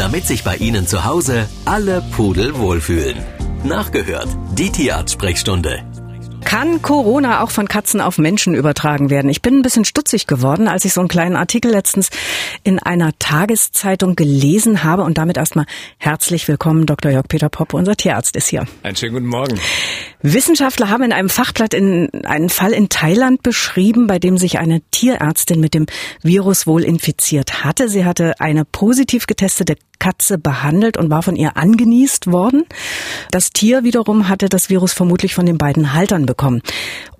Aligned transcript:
damit 0.00 0.26
sich 0.26 0.44
bei 0.44 0.56
Ihnen 0.56 0.86
zu 0.86 1.04
Hause 1.04 1.46
alle 1.66 2.02
Pudel 2.16 2.56
wohlfühlen. 2.56 3.18
Nachgehört, 3.64 4.28
die 4.56 4.70
Tierarzt-Sprechstunde. 4.70 5.84
Kann 6.42 6.80
Corona 6.80 7.42
auch 7.42 7.50
von 7.50 7.68
Katzen 7.68 8.00
auf 8.00 8.16
Menschen 8.16 8.54
übertragen 8.54 9.10
werden? 9.10 9.28
Ich 9.30 9.42
bin 9.42 9.58
ein 9.58 9.62
bisschen 9.62 9.84
stutzig 9.84 10.26
geworden, 10.26 10.68
als 10.68 10.86
ich 10.86 10.94
so 10.94 11.02
einen 11.02 11.08
kleinen 11.08 11.36
Artikel 11.36 11.70
letztens 11.70 12.08
in 12.64 12.78
einer 12.78 13.12
Tageszeitung 13.18 14.16
gelesen 14.16 14.84
habe. 14.84 15.02
Und 15.02 15.18
damit 15.18 15.36
erstmal 15.36 15.66
herzlich 15.98 16.48
willkommen, 16.48 16.86
Dr. 16.86 17.12
Jörg 17.12 17.28
Peter 17.28 17.50
Popp, 17.50 17.74
unser 17.74 17.94
Tierarzt 17.94 18.36
ist 18.36 18.48
hier. 18.48 18.64
Einen 18.82 18.96
schönen 18.96 19.12
guten 19.12 19.26
Morgen. 19.26 19.60
Wissenschaftler 20.22 20.88
haben 20.88 21.02
in 21.02 21.12
einem 21.12 21.28
Fachblatt 21.28 21.74
in 21.74 22.08
einen 22.24 22.48
Fall 22.48 22.72
in 22.72 22.88
Thailand 22.88 23.42
beschrieben, 23.42 24.06
bei 24.06 24.18
dem 24.18 24.38
sich 24.38 24.58
eine 24.58 24.80
Tierärztin 24.90 25.60
mit 25.60 25.74
dem 25.74 25.86
Virus 26.22 26.66
wohl 26.66 26.84
infiziert 26.84 27.64
hatte. 27.64 27.90
Sie 27.90 28.06
hatte 28.06 28.40
eine 28.40 28.64
positiv 28.64 29.26
getestete 29.26 29.76
Katze 30.00 30.38
behandelt 30.38 30.96
und 30.96 31.10
war 31.10 31.22
von 31.22 31.36
ihr 31.36 31.56
angenießt 31.56 32.26
worden. 32.26 32.64
Das 33.30 33.50
Tier 33.50 33.84
wiederum 33.84 34.28
hatte 34.28 34.48
das 34.48 34.68
Virus 34.68 34.92
vermutlich 34.92 35.34
von 35.34 35.46
den 35.46 35.58
beiden 35.58 35.92
Haltern 35.92 36.26
bekommen. 36.26 36.62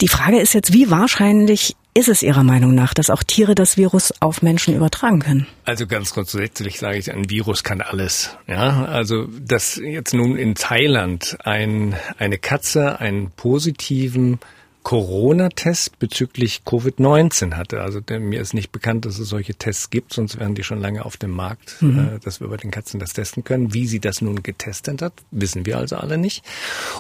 Die 0.01 0.09
Frage 0.09 0.41
ist 0.41 0.55
jetzt, 0.55 0.73
wie 0.73 0.91
wahrscheinlich 0.91 1.77
ist 1.93 2.09
es 2.09 2.23
Ihrer 2.23 2.45
Meinung 2.45 2.75
nach, 2.75 2.95
dass 2.95 3.11
auch 3.11 3.23
Tiere 3.23 3.55
das 3.55 3.77
Virus 3.77 4.13
auf 4.21 4.43
Menschen 4.43 4.77
übertragen 4.77 5.21
können? 5.21 5.47
Also 5.65 5.87
ganz 5.87 6.15
grundsätzlich 6.15 6.79
sage 6.79 6.99
ich, 6.99 7.13
ein 7.13 7.29
Virus 7.29 7.65
kann 7.65 7.81
alles. 7.81 8.37
Ja, 8.47 8.85
also 8.85 9.27
dass 9.27 9.77
jetzt 9.77 10.15
nun 10.15 10.37
in 10.37 10.55
Thailand 10.55 11.37
ein, 11.45 11.97
eine 12.17 12.39
Katze 12.39 13.01
einen 13.01 13.31
positiven 13.33 14.39
Corona-Test 14.83 15.99
bezüglich 15.99 16.63
Covid-19 16.65 17.55
hatte. 17.55 17.83
Also 17.83 18.01
der, 18.01 18.19
mir 18.19 18.41
ist 18.41 18.55
nicht 18.55 18.73
bekannt, 18.73 19.05
dass 19.05 19.19
es 19.19 19.29
solche 19.29 19.55
Tests 19.55 19.91
gibt, 19.91 20.13
sonst 20.13 20.39
wären 20.39 20.55
die 20.55 20.65
schon 20.65 20.81
lange 20.81 21.05
auf 21.05 21.17
dem 21.17 21.31
Markt, 21.31 21.81
mhm. 21.81 22.17
äh, 22.17 22.19
dass 22.19 22.41
wir 22.41 22.49
bei 22.49 22.57
den 22.57 22.71
Katzen 22.71 22.99
das 22.99 23.13
testen 23.13 23.45
können. 23.45 23.75
Wie 23.75 23.87
sie 23.87 24.01
das 24.01 24.23
nun 24.23 24.43
getestet 24.43 25.03
hat, 25.03 25.13
wissen 25.31 25.67
wir 25.67 25.79
also 25.79 25.97
alle 25.97 26.19
nicht. 26.19 26.45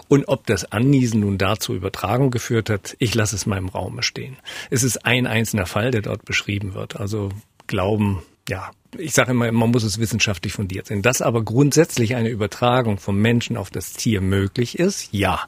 Und 0.08 0.28
ob 0.28 0.46
das 0.46 0.70
Anniesen 0.70 1.20
nun 1.20 1.38
dazu 1.38 1.74
Übertragung 1.74 2.30
geführt 2.30 2.70
hat, 2.70 2.96
ich 2.98 3.14
lasse 3.14 3.36
es 3.36 3.46
im 3.46 3.68
Raume 3.68 4.02
stehen. 4.02 4.36
Es 4.70 4.82
ist 4.82 5.04
ein 5.04 5.26
einzelner 5.26 5.66
Fall, 5.66 5.90
der 5.90 6.02
dort 6.02 6.24
beschrieben 6.24 6.74
wird. 6.74 6.96
Also 6.96 7.30
glauben, 7.66 8.22
ja, 8.48 8.70
ich 8.98 9.12
sage 9.12 9.30
immer, 9.30 9.50
man 9.52 9.70
muss 9.70 9.84
es 9.84 9.98
wissenschaftlich 9.98 10.52
fundiert 10.52 10.86
sehen. 10.86 11.02
Dass 11.02 11.22
aber 11.22 11.42
grundsätzlich 11.42 12.16
eine 12.16 12.28
Übertragung 12.28 12.98
vom 12.98 13.18
Menschen 13.20 13.56
auf 13.56 13.70
das 13.70 13.92
Tier 13.92 14.20
möglich 14.20 14.78
ist, 14.78 15.08
ja. 15.12 15.40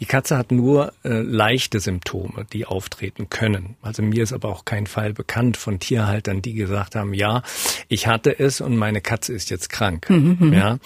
Die 0.00 0.06
Katze 0.06 0.36
hat 0.36 0.50
nur 0.50 0.92
äh, 1.04 1.20
leichte 1.20 1.80
Symptome, 1.80 2.46
die 2.52 2.64
auftreten 2.64 3.28
können. 3.28 3.76
Also 3.82 4.02
mir 4.02 4.22
ist 4.22 4.32
aber 4.32 4.48
auch 4.48 4.64
kein 4.64 4.86
Fall 4.86 5.12
bekannt 5.12 5.56
von 5.56 5.78
Tierhaltern, 5.78 6.42
die 6.42 6.54
gesagt 6.54 6.94
haben, 6.94 7.12
ja, 7.12 7.42
ich 7.88 8.06
hatte 8.06 8.38
es 8.38 8.60
und 8.60 8.76
meine 8.76 9.00
Katze 9.00 9.32
ist 9.32 9.50
jetzt 9.50 9.68
krank. 9.68 10.08
Mhm, 10.08 10.36
mhm. 10.40 10.52
ja, 10.52 10.78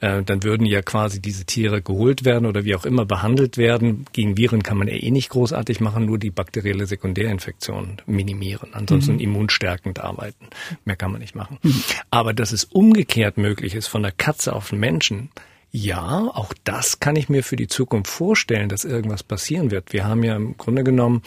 äh, 0.00 0.22
dann 0.22 0.42
würden 0.42 0.66
ja 0.66 0.82
quasi 0.82 1.20
diese 1.20 1.44
Tiere 1.44 1.82
geholt 1.82 2.24
werden 2.24 2.46
oder 2.46 2.64
wie 2.64 2.74
auch 2.74 2.84
immer 2.84 3.06
behandelt 3.06 3.56
werden. 3.56 4.06
Gegen 4.12 4.36
Viren 4.36 4.62
kann 4.62 4.76
man 4.76 4.88
eh 4.88 5.10
nicht 5.10 5.30
großartig 5.30 5.80
machen, 5.80 6.04
nur 6.04 6.18
die 6.18 6.30
bakterielle 6.30 6.86
Sekundärinfektion 6.86 8.02
minimieren. 8.06 8.70
Ansonsten 8.72 9.14
mhm. 9.14 9.20
immunstärkend 9.20 10.00
arbeiten. 10.00 10.46
Mehr 10.84 10.96
kann 10.96 11.10
man 11.10 11.20
nicht 11.20 11.34
machen 11.34 11.53
machen. 11.62 11.84
Aber 12.10 12.32
dass 12.32 12.52
es 12.52 12.64
umgekehrt 12.64 13.38
möglich 13.38 13.74
ist 13.74 13.86
von 13.86 14.02
der 14.02 14.12
Katze 14.12 14.52
auf 14.52 14.70
den 14.70 14.80
Menschen, 14.80 15.30
ja, 15.76 16.30
auch 16.32 16.54
das 16.62 17.00
kann 17.00 17.16
ich 17.16 17.28
mir 17.28 17.42
für 17.42 17.56
die 17.56 17.66
Zukunft 17.66 18.08
vorstellen, 18.08 18.68
dass 18.68 18.84
irgendwas 18.84 19.24
passieren 19.24 19.72
wird. 19.72 19.92
Wir 19.92 20.06
haben 20.06 20.22
ja 20.22 20.36
im 20.36 20.56
Grunde 20.56 20.84
genommen 20.84 21.22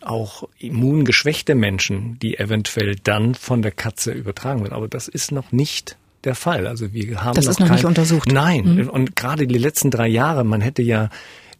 auch 0.00 0.48
immungeschwächte 0.58 1.54
Menschen, 1.54 2.18
die 2.18 2.36
eventuell 2.36 2.96
dann 2.96 3.36
von 3.36 3.62
der 3.62 3.70
Katze 3.70 4.10
übertragen 4.10 4.62
werden. 4.62 4.72
Aber 4.72 4.88
das 4.88 5.06
ist 5.06 5.30
noch 5.30 5.52
nicht 5.52 5.96
der 6.24 6.34
Fall. 6.34 6.66
Also 6.66 6.92
wir 6.92 7.22
haben 7.22 7.36
das 7.36 7.44
noch 7.44 7.52
ist 7.52 7.60
noch 7.60 7.68
kein, 7.68 7.76
nicht 7.76 7.84
untersucht. 7.84 8.32
Nein, 8.32 8.74
mhm. 8.74 8.88
und 8.90 9.14
gerade 9.14 9.46
die 9.46 9.58
letzten 9.58 9.92
drei 9.92 10.08
Jahre, 10.08 10.42
man 10.42 10.60
hätte 10.60 10.82
ja 10.82 11.08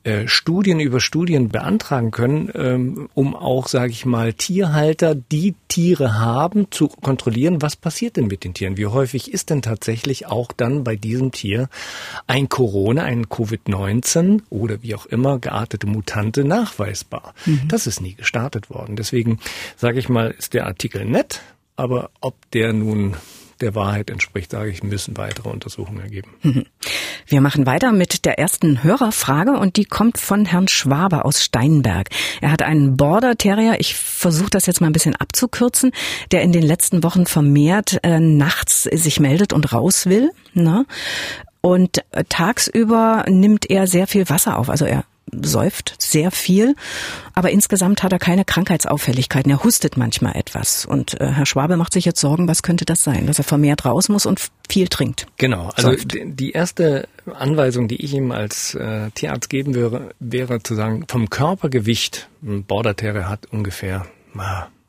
äh, 0.04 0.26
Studien 0.26 0.80
über 0.80 1.00
Studien 1.00 1.48
beantragen 1.48 2.10
können, 2.10 2.50
ähm, 2.54 3.08
um 3.14 3.36
auch, 3.36 3.68
sage 3.68 3.92
ich 3.92 4.04
mal, 4.04 4.32
Tierhalter, 4.32 5.14
die 5.14 5.54
Tiere 5.68 6.18
haben, 6.18 6.70
zu 6.70 6.88
kontrollieren, 6.88 7.62
was 7.62 7.76
passiert 7.76 8.16
denn 8.16 8.26
mit 8.26 8.42
den 8.42 8.52
Tieren? 8.52 8.76
Wie 8.76 8.86
häufig 8.86 9.32
ist 9.32 9.50
denn 9.50 9.62
tatsächlich 9.62 10.26
auch 10.26 10.52
dann 10.52 10.82
bei 10.82 10.96
diesem 10.96 11.30
Tier 11.30 11.68
ein 12.26 12.48
Corona, 12.48 13.04
ein 13.04 13.26
Covid-19 13.26 14.42
oder 14.50 14.82
wie 14.82 14.94
auch 14.94 15.06
immer 15.06 15.38
geartete 15.38 15.86
Mutante 15.86 16.44
nachweisbar? 16.44 17.34
Mhm. 17.46 17.68
Das 17.68 17.86
ist 17.86 18.00
nie 18.00 18.14
gestartet 18.14 18.70
worden. 18.70 18.96
Deswegen 18.96 19.38
sage 19.76 19.98
ich 19.98 20.08
mal, 20.08 20.32
ist 20.32 20.54
der 20.54 20.66
Artikel 20.66 21.04
nett, 21.04 21.42
aber 21.76 22.10
ob 22.20 22.34
der 22.50 22.72
nun 22.72 23.16
der 23.62 23.74
Wahrheit 23.74 24.10
entspricht, 24.10 24.50
sage 24.50 24.70
ich, 24.70 24.82
müssen 24.82 25.16
weitere 25.16 25.48
Untersuchungen 25.48 26.00
ergeben. 26.00 26.30
Mhm. 26.42 26.66
Wir 27.26 27.40
machen 27.40 27.66
weiter 27.66 27.92
mit 27.92 28.24
der 28.24 28.38
ersten 28.38 28.82
Hörerfrage 28.82 29.52
und 29.52 29.76
die 29.76 29.84
kommt 29.84 30.18
von 30.18 30.44
Herrn 30.44 30.68
Schwaber 30.68 31.24
aus 31.24 31.42
Steinberg. 31.42 32.08
Er 32.40 32.52
hat 32.52 32.62
einen 32.62 32.96
Border 32.96 33.36
Terrier, 33.36 33.76
ich 33.78 33.94
versuche 33.94 34.50
das 34.50 34.66
jetzt 34.66 34.80
mal 34.80 34.88
ein 34.88 34.92
bisschen 34.92 35.16
abzukürzen, 35.16 35.92
der 36.30 36.42
in 36.42 36.52
den 36.52 36.62
letzten 36.62 37.02
Wochen 37.02 37.26
vermehrt 37.26 38.00
äh, 38.02 38.20
nachts 38.20 38.82
sich 38.82 39.20
meldet 39.20 39.52
und 39.52 39.72
raus 39.72 40.06
will. 40.06 40.30
Ne? 40.52 40.84
Und 41.60 41.98
äh, 42.10 42.24
tagsüber 42.28 43.24
nimmt 43.28 43.70
er 43.70 43.86
sehr 43.86 44.06
viel 44.06 44.28
Wasser 44.28 44.58
auf. 44.58 44.68
Also 44.68 44.84
er 44.84 45.04
säuft 45.30 45.94
sehr 45.98 46.30
viel, 46.30 46.74
aber 47.34 47.50
insgesamt 47.50 48.02
hat 48.02 48.12
er 48.12 48.18
keine 48.18 48.44
Krankheitsauffälligkeiten. 48.44 49.50
Er 49.50 49.64
hustet 49.64 49.96
manchmal 49.96 50.36
etwas. 50.36 50.84
Und 50.84 51.20
äh, 51.20 51.28
Herr 51.28 51.46
Schwabe 51.46 51.76
macht 51.76 51.92
sich 51.92 52.04
jetzt 52.04 52.20
Sorgen, 52.20 52.48
was 52.48 52.62
könnte 52.62 52.84
das 52.84 53.02
sein, 53.02 53.26
dass 53.26 53.38
er 53.38 53.44
vermehrt 53.44 53.84
raus 53.84 54.08
muss 54.08 54.26
und 54.26 54.40
viel 54.68 54.88
trinkt. 54.88 55.26
Genau, 55.38 55.70
also 55.74 55.90
säuft. 55.90 56.16
die 56.24 56.52
erste 56.52 57.08
Anweisung, 57.32 57.88
die 57.88 58.02
ich 58.04 58.12
ihm 58.14 58.32
als 58.32 58.74
äh, 58.74 59.10
Tierarzt 59.10 59.48
geben 59.48 59.74
würde, 59.74 60.10
wäre 60.18 60.62
zu 60.62 60.74
sagen, 60.74 61.04
vom 61.08 61.30
Körpergewicht, 61.30 62.28
ein 62.42 62.64
Border 62.64 62.96
Terrier 62.96 63.28
hat 63.28 63.46
ungefähr 63.46 64.06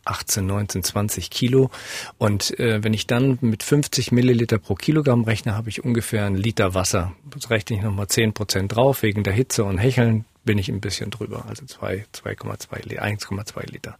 18, 0.05 0.45
19, 0.45 0.83
20 0.83 1.29
Kilo. 1.29 1.69
Und 2.17 2.57
äh, 2.59 2.83
wenn 2.83 2.93
ich 2.93 3.07
dann 3.07 3.37
mit 3.41 3.63
50 3.63 4.11
Milliliter 4.11 4.57
pro 4.57 4.75
Kilogramm 4.75 5.23
rechne, 5.23 5.55
habe 5.55 5.69
ich 5.69 5.83
ungefähr 5.83 6.25
einen 6.25 6.35
Liter 6.35 6.73
Wasser. 6.73 7.13
Das 7.25 7.49
rechne 7.49 7.77
ich 7.77 7.81
nochmal 7.81 8.07
10 8.07 8.33
Prozent 8.33 8.75
drauf, 8.75 9.03
wegen 9.03 9.23
der 9.23 9.33
Hitze 9.33 9.63
und 9.63 9.77
Hecheln 9.77 10.25
bin 10.45 10.57
ich 10.57 10.69
ein 10.69 10.81
bisschen 10.81 11.09
drüber, 11.09 11.45
also 11.47 11.63
2,2 11.63 12.87
Liter, 12.87 13.03
1,2 13.03 13.71
Liter. 13.71 13.97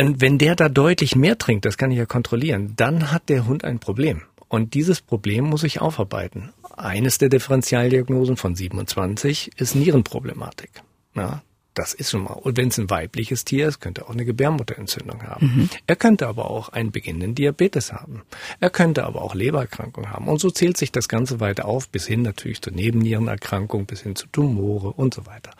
Und 0.00 0.20
wenn 0.20 0.38
der 0.38 0.56
da 0.56 0.68
deutlich 0.68 1.14
mehr 1.14 1.38
trinkt, 1.38 1.64
das 1.64 1.76
kann 1.76 1.90
ich 1.90 1.98
ja 1.98 2.06
kontrollieren, 2.06 2.72
dann 2.76 3.12
hat 3.12 3.28
der 3.28 3.46
Hund 3.46 3.64
ein 3.64 3.78
Problem. 3.78 4.22
Und 4.48 4.74
dieses 4.74 5.00
Problem 5.00 5.44
muss 5.44 5.64
ich 5.64 5.80
aufarbeiten. 5.80 6.50
Eines 6.76 7.18
der 7.18 7.28
Differentialdiagnosen 7.28 8.36
von 8.36 8.54
27 8.54 9.52
ist 9.56 9.74
Nierenproblematik. 9.74 10.82
Ja, 11.14 11.42
das 11.74 11.92
ist 11.92 12.10
schon 12.10 12.24
mal. 12.24 12.34
Und 12.34 12.56
wenn 12.56 12.68
es 12.68 12.78
ein 12.78 12.88
weibliches 12.88 13.44
Tier 13.44 13.68
ist, 13.68 13.80
könnte 13.80 14.02
er 14.02 14.06
auch 14.06 14.14
eine 14.14 14.24
Gebärmutterentzündung 14.24 15.22
haben. 15.24 15.46
Mhm. 15.46 15.70
Er 15.86 15.96
könnte 15.96 16.26
aber 16.28 16.50
auch 16.50 16.68
einen 16.68 16.92
beginnenden 16.92 17.34
Diabetes 17.34 17.92
haben. 17.92 18.22
Er 18.60 18.70
könnte 18.70 19.04
aber 19.04 19.22
auch 19.22 19.34
Lebererkrankungen 19.34 20.10
haben. 20.10 20.28
Und 20.28 20.40
so 20.40 20.50
zählt 20.50 20.76
sich 20.76 20.92
das 20.92 21.08
Ganze 21.08 21.40
weiter 21.40 21.66
auf, 21.66 21.88
bis 21.88 22.06
hin 22.06 22.22
natürlich 22.22 22.62
zur 22.62 22.72
Nebennierenerkrankung, 22.72 23.86
bis 23.86 24.02
hin 24.02 24.16
zu 24.16 24.26
Tumore 24.28 24.92
und 24.92 25.14
so 25.14 25.26
weiter. 25.26 25.50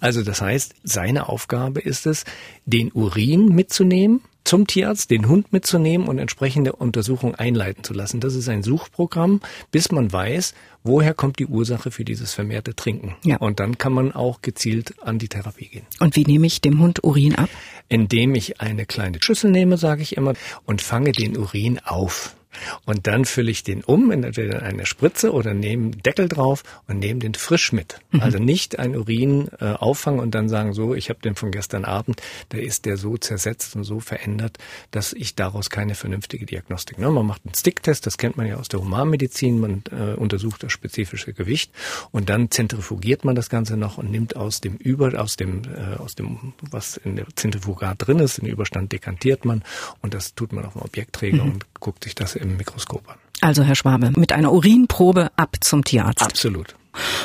Also 0.00 0.22
das 0.22 0.40
heißt, 0.40 0.74
seine 0.82 1.28
Aufgabe 1.28 1.80
ist 1.80 2.06
es, 2.06 2.24
den 2.66 2.92
Urin 2.92 3.48
mitzunehmen, 3.48 4.22
zum 4.44 4.66
Tierarzt, 4.66 5.10
den 5.10 5.28
Hund 5.28 5.52
mitzunehmen 5.52 6.06
und 6.06 6.18
entsprechende 6.18 6.72
Untersuchungen 6.72 7.34
einleiten 7.34 7.82
zu 7.82 7.94
lassen. 7.94 8.20
Das 8.20 8.34
ist 8.34 8.48
ein 8.48 8.62
Suchprogramm, 8.62 9.40
bis 9.70 9.90
man 9.90 10.12
weiß, 10.12 10.54
woher 10.82 11.14
kommt 11.14 11.38
die 11.38 11.46
Ursache 11.46 11.90
für 11.90 12.04
dieses 12.04 12.34
vermehrte 12.34 12.76
Trinken. 12.76 13.16
Ja. 13.24 13.38
Und 13.38 13.58
dann 13.58 13.78
kann 13.78 13.92
man 13.92 14.12
auch 14.12 14.42
gezielt 14.42 14.94
an 15.02 15.18
die 15.18 15.28
Therapie 15.28 15.68
gehen. 15.68 15.86
Und 15.98 16.16
wie 16.16 16.24
nehme 16.24 16.46
ich 16.46 16.60
dem 16.60 16.80
Hund 16.80 17.02
Urin 17.02 17.34
ab? 17.36 17.48
Indem 17.88 18.34
ich 18.34 18.60
eine 18.60 18.86
kleine 18.86 19.22
Schüssel 19.22 19.50
nehme, 19.50 19.78
sage 19.78 20.02
ich 20.02 20.16
immer, 20.16 20.34
und 20.64 20.82
fange 20.82 21.12
den 21.12 21.36
Urin 21.36 21.80
auf. 21.84 22.36
Und 22.84 23.06
dann 23.06 23.24
fülle 23.24 23.50
ich 23.50 23.62
den 23.62 23.82
um 23.82 24.10
in 24.10 24.24
eine 24.24 24.86
Spritze 24.86 25.32
oder 25.32 25.54
nehme 25.54 25.90
Deckel 25.90 26.28
drauf 26.28 26.62
und 26.86 26.98
nehme 26.98 27.20
den 27.20 27.34
frisch 27.34 27.72
mit. 27.72 28.00
Mhm. 28.10 28.20
Also 28.20 28.38
nicht 28.38 28.78
ein 28.78 28.96
Urin 28.96 29.48
äh, 29.60 29.72
auffangen 29.72 30.20
und 30.20 30.34
dann 30.34 30.48
sagen, 30.48 30.72
so, 30.72 30.94
ich 30.94 31.10
habe 31.10 31.20
den 31.20 31.34
von 31.34 31.50
gestern 31.50 31.84
Abend, 31.84 32.22
da 32.50 32.58
ist 32.58 32.84
der 32.86 32.96
so 32.96 33.16
zersetzt 33.16 33.76
und 33.76 33.84
so 33.84 34.00
verändert, 34.00 34.58
dass 34.90 35.12
ich 35.12 35.34
daraus 35.34 35.70
keine 35.70 35.94
vernünftige 35.94 36.46
Diagnostik. 36.46 36.98
Ne? 36.98 37.10
Man 37.10 37.26
macht 37.26 37.42
einen 37.44 37.54
Sticktest, 37.54 38.06
das 38.06 38.18
kennt 38.18 38.36
man 38.36 38.46
ja 38.46 38.56
aus 38.56 38.68
der 38.68 38.80
Humanmedizin, 38.80 39.58
man 39.58 39.82
äh, 39.90 40.14
untersucht 40.14 40.62
das 40.62 40.72
spezifische 40.72 41.32
Gewicht 41.32 41.72
und 42.10 42.28
dann 42.28 42.50
zentrifugiert 42.50 43.24
man 43.24 43.34
das 43.34 43.48
Ganze 43.48 43.76
noch 43.76 43.98
und 43.98 44.10
nimmt 44.10 44.36
aus 44.36 44.60
dem 44.60 44.76
Über, 44.76 45.20
aus 45.20 45.36
dem, 45.36 45.62
äh, 45.64 45.96
aus 45.96 46.14
dem, 46.14 46.54
was 46.60 46.96
in 46.96 47.16
der 47.16 47.26
Zentrifugat 47.34 48.06
drin 48.06 48.18
ist, 48.18 48.38
den 48.38 48.46
Überstand 48.46 48.92
dekantiert 48.92 49.44
man 49.44 49.62
und 50.02 50.14
das 50.14 50.34
tut 50.34 50.52
man 50.52 50.64
auf 50.64 50.74
dem 50.74 50.82
Objektträger 50.82 51.44
mhm. 51.44 51.52
und 51.52 51.66
guckt 51.84 52.02
sich 52.02 52.14
das 52.14 52.34
im 52.34 52.56
Mikroskop 52.56 53.08
an. 53.08 53.18
Also 53.40 53.62
Herr 53.62 53.74
Schwabe, 53.74 54.10
mit 54.16 54.32
einer 54.32 54.52
Urinprobe 54.52 55.30
ab 55.36 55.56
zum 55.60 55.84
Tierarzt. 55.84 56.22
Absolut. 56.22 56.74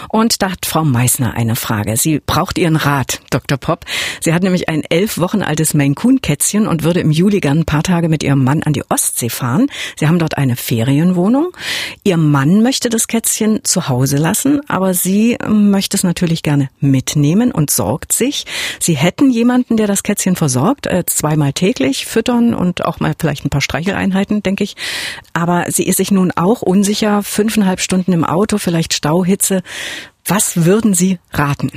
Und 0.10 0.42
da 0.42 0.52
hat 0.52 0.66
Frau 0.66 0.84
Meissner 0.84 1.34
eine 1.34 1.56
Frage. 1.56 1.98
Sie 1.98 2.20
braucht 2.20 2.58
Ihren 2.58 2.76
Rat, 2.76 3.22
Dr. 3.30 3.58
Popp. 3.58 3.86
Sie 4.22 4.34
hat 4.34 4.44
nämlich 4.44 4.70
ein 4.70 4.84
elf 4.84 5.18
Wochen 5.18 5.42
altes 5.42 5.74
Maine 5.74 5.96
Coon 5.96 6.22
Kätzchen 6.22 6.68
und 6.68 6.84
würde 6.84 7.00
im 7.00 7.12
Juli 7.12 7.40
gern 7.40 7.60
ein 7.60 7.66
paar 7.66 7.84
Tage 7.84 8.10
mit 8.10 8.24
ihrem 8.24 8.44
Mann 8.44 8.64
an 8.64 8.74
die 8.74 8.84
Ostsee 8.90 9.30
fahren. 9.30 9.68
Sie 9.98 10.08
haben 10.08 10.20
dort 10.20 10.38
eine 10.38 10.56
Ferienwohnung. 10.56 11.50
Ihr 12.04 12.18
Mann 12.18 12.62
möchte 12.62 12.90
das 12.90 13.08
Kätzchen 13.08 13.62
zu 13.64 13.88
Hause 13.88 14.18
lassen, 14.18 14.62
aber 14.68 14.94
sie 14.94 15.38
möchte 15.48 15.98
es 15.98 16.04
natürlich 16.04 16.44
gerne 16.44 16.70
mitnehmen 16.80 17.52
und 17.52 17.72
sorgt 17.72 18.12
sich. 18.12 18.46
Sie 18.80 18.96
hätten 18.96 19.32
jemanden, 19.32 19.78
der 19.78 19.88
das 19.88 20.04
Kätzchen 20.04 20.36
versorgt, 20.36 20.88
äh, 20.88 21.04
zweimal 21.06 21.54
täglich 21.54 22.06
füttern 22.06 22.54
und 22.54 22.86
auch 22.86 23.00
mal 23.00 23.14
vielleicht 23.18 23.46
ein 23.46 23.50
paar 23.50 23.62
Streicheleinheiten, 23.62 24.44
denke 24.44 24.64
ich. 24.64 24.76
Aber 25.34 25.66
sie 25.70 25.84
ist 25.84 25.98
sich 25.98 26.12
nun 26.12 26.32
auch 26.32 26.62
unsicher, 26.62 27.24
fünfeinhalb 27.24 27.80
Stunden 27.80 28.14
im 28.14 28.24
Auto, 28.24 28.58
vielleicht 28.58 28.94
Stauhitze. 28.94 29.59
Was 30.26 30.66
würden 30.66 30.94
Sie 30.94 31.20
raten? 31.32 31.72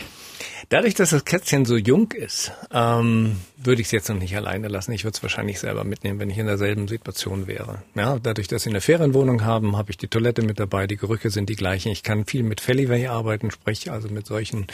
Dadurch, 0.73 0.95
dass 0.95 1.11
das 1.11 1.27
Kätzchen 1.27 1.67
so 1.67 1.77
jung 1.77 2.13
ist, 2.13 2.51
ähm, 2.73 3.37
würde 3.59 3.83
ich 3.83 3.89
es 3.89 3.93
jetzt 3.93 4.09
noch 4.09 4.19
nicht 4.19 4.35
alleine 4.35 4.69
lassen. 4.69 4.93
Ich 4.93 5.05
würde 5.05 5.15
es 5.15 5.23
wahrscheinlich 5.23 5.61
selber 5.61 5.85
mitnehmen, 5.85 6.19
wenn 6.19 6.31
ich 6.31 6.39
in 6.39 6.47
derselben 6.47 6.89
Situation 6.89 7.47
wäre. 7.47 7.83
Ja, 7.95 8.19
dadurch, 8.19 8.49
dass 8.49 8.63
sie 8.63 8.71
eine 8.71 8.81
Ferienwohnung 8.81 9.45
haben, 9.45 9.77
habe 9.77 9.91
ich 9.91 9.99
die 9.99 10.09
Toilette 10.09 10.41
mit 10.41 10.59
dabei, 10.59 10.87
die 10.87 10.97
Gerüche 10.97 11.29
sind 11.29 11.51
die 11.51 11.57
gleichen. 11.57 11.93
Ich 11.93 12.03
kann 12.03 12.25
viel 12.25 12.43
mit 12.43 12.63
Feliway 12.63 13.09
arbeiten, 13.09 13.51
sprich 13.51 13.91
also 13.91 14.09
mit 14.09 14.27
solchen 14.27 14.67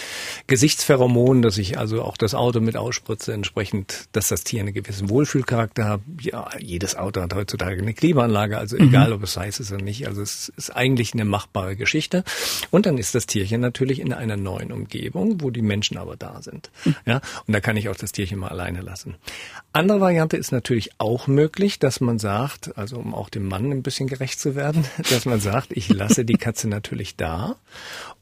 Gesichtspheromonen, 0.47 1.43
dass 1.43 1.59
ich 1.59 1.79
also 1.79 2.03
auch 2.03 2.17
das 2.17 2.33
Auto 2.33 2.61
mit 2.61 2.77
ausspritze, 2.77 3.33
entsprechend, 3.33 4.09
dass 4.13 4.29
das 4.29 4.45
Tier 4.45 4.61
einen 4.61 4.73
gewissen 4.73 5.11
Wohlfühlcharakter 5.11 5.85
hat. 5.85 6.01
Ja, 6.21 6.49
jedes 6.61 6.95
Auto 6.95 7.21
hat 7.23 7.35
heutzutage 7.35 7.83
eine 7.83 7.93
Klimaanlage, 7.93 8.57
also 8.57 8.77
mhm. 8.77 8.89
egal, 8.89 9.13
ob 9.13 9.25
es 9.25 9.37
heiß 9.37 9.59
ist 9.59 9.73
oder 9.73 9.83
nicht. 9.83 10.07
Also 10.07 10.23
es 10.23 10.53
ist 10.57 10.71
eigentlich 10.71 11.13
eine 11.13 11.25
machbare 11.25 11.75
Geschichte. 11.75 12.23
Und 12.71 12.87
dann 12.87 12.99
ist 12.99 13.17
das 13.17 13.27
Tierchen 13.27 13.61
natürlich 13.61 13.99
in 13.99 14.13
einer 14.13 14.37
neuen 14.37 14.71
Umgebung, 14.71 15.41
wo 15.41 15.51
die 15.51 15.63
Menschen 15.63 15.88
Menschen 15.89 15.99
aber 15.99 16.17
da 16.17 16.43
sind. 16.43 16.71
Ja, 17.07 17.21
und 17.47 17.55
da 17.55 17.61
kann 17.61 17.77
ich 17.77 17.89
auch 17.89 17.97
das 17.97 18.13
Tierchen 18.13 18.39
mal 18.39 18.49
alleine 18.49 18.81
lassen. 18.81 19.17
Andere 19.73 20.01
Variante 20.01 20.37
ist 20.37 20.53
natürlich 20.53 20.91
auch 20.99 21.27
möglich, 21.27 21.79
dass 21.79 22.01
man 22.01 22.19
sagt, 22.19 22.77
also 22.77 22.99
um 22.99 23.15
auch 23.15 23.29
dem 23.29 23.47
Mann 23.47 23.71
ein 23.71 23.83
bisschen 23.83 24.09
gerecht 24.09 24.41
zu 24.41 24.55
werden, 24.55 24.85
dass 25.11 25.25
man 25.25 25.41
sagt, 25.41 25.69
ich 25.73 25.89
lasse 25.89 26.25
die 26.25 26.35
Katze 26.35 26.69
natürlich 26.69 27.17
da 27.17 27.57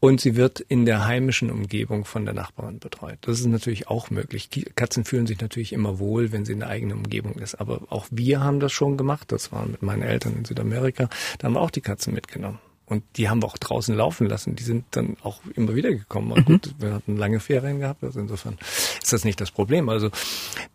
und 0.00 0.20
sie 0.20 0.36
wird 0.36 0.60
in 0.60 0.86
der 0.86 1.06
heimischen 1.06 1.50
Umgebung 1.50 2.04
von 2.04 2.24
der 2.24 2.34
Nachbarin 2.34 2.78
betreut. 2.78 3.18
Das 3.22 3.40
ist 3.40 3.46
natürlich 3.46 3.88
auch 3.88 4.10
möglich. 4.10 4.48
Katzen 4.74 5.04
fühlen 5.04 5.26
sich 5.26 5.40
natürlich 5.40 5.72
immer 5.72 5.98
wohl, 5.98 6.32
wenn 6.32 6.44
sie 6.44 6.52
in 6.52 6.60
der 6.60 6.68
eigenen 6.68 6.98
Umgebung 6.98 7.34
ist. 7.34 7.56
Aber 7.56 7.82
auch 7.90 8.06
wir 8.10 8.40
haben 8.40 8.60
das 8.60 8.72
schon 8.72 8.96
gemacht. 8.96 9.32
Das 9.32 9.52
war 9.52 9.66
mit 9.66 9.82
meinen 9.82 10.02
Eltern 10.02 10.34
in 10.36 10.44
Südamerika. 10.44 11.08
Da 11.38 11.46
haben 11.46 11.54
wir 11.54 11.60
auch 11.60 11.70
die 11.70 11.80
Katzen 11.80 12.14
mitgenommen. 12.14 12.58
Und 12.86 13.02
die 13.16 13.28
haben 13.28 13.42
wir 13.42 13.46
auch 13.46 13.58
draußen 13.58 13.94
laufen 13.94 14.28
lassen. 14.28 14.54
Die 14.54 14.62
sind 14.62 14.84
dann 14.92 15.16
auch 15.22 15.40
immer 15.54 15.74
wieder 15.74 15.90
gekommen. 15.90 16.32
Und 16.32 16.48
mhm. 16.48 16.52
gut, 16.52 16.74
wir 16.78 16.94
hatten 16.94 17.16
lange 17.16 17.40
Ferien 17.40 17.80
gehabt, 17.80 18.04
also 18.04 18.20
insofern 18.20 18.56
ist 19.02 19.12
das 19.12 19.24
nicht 19.24 19.40
das 19.40 19.50
Problem. 19.50 19.88
Also 19.88 20.10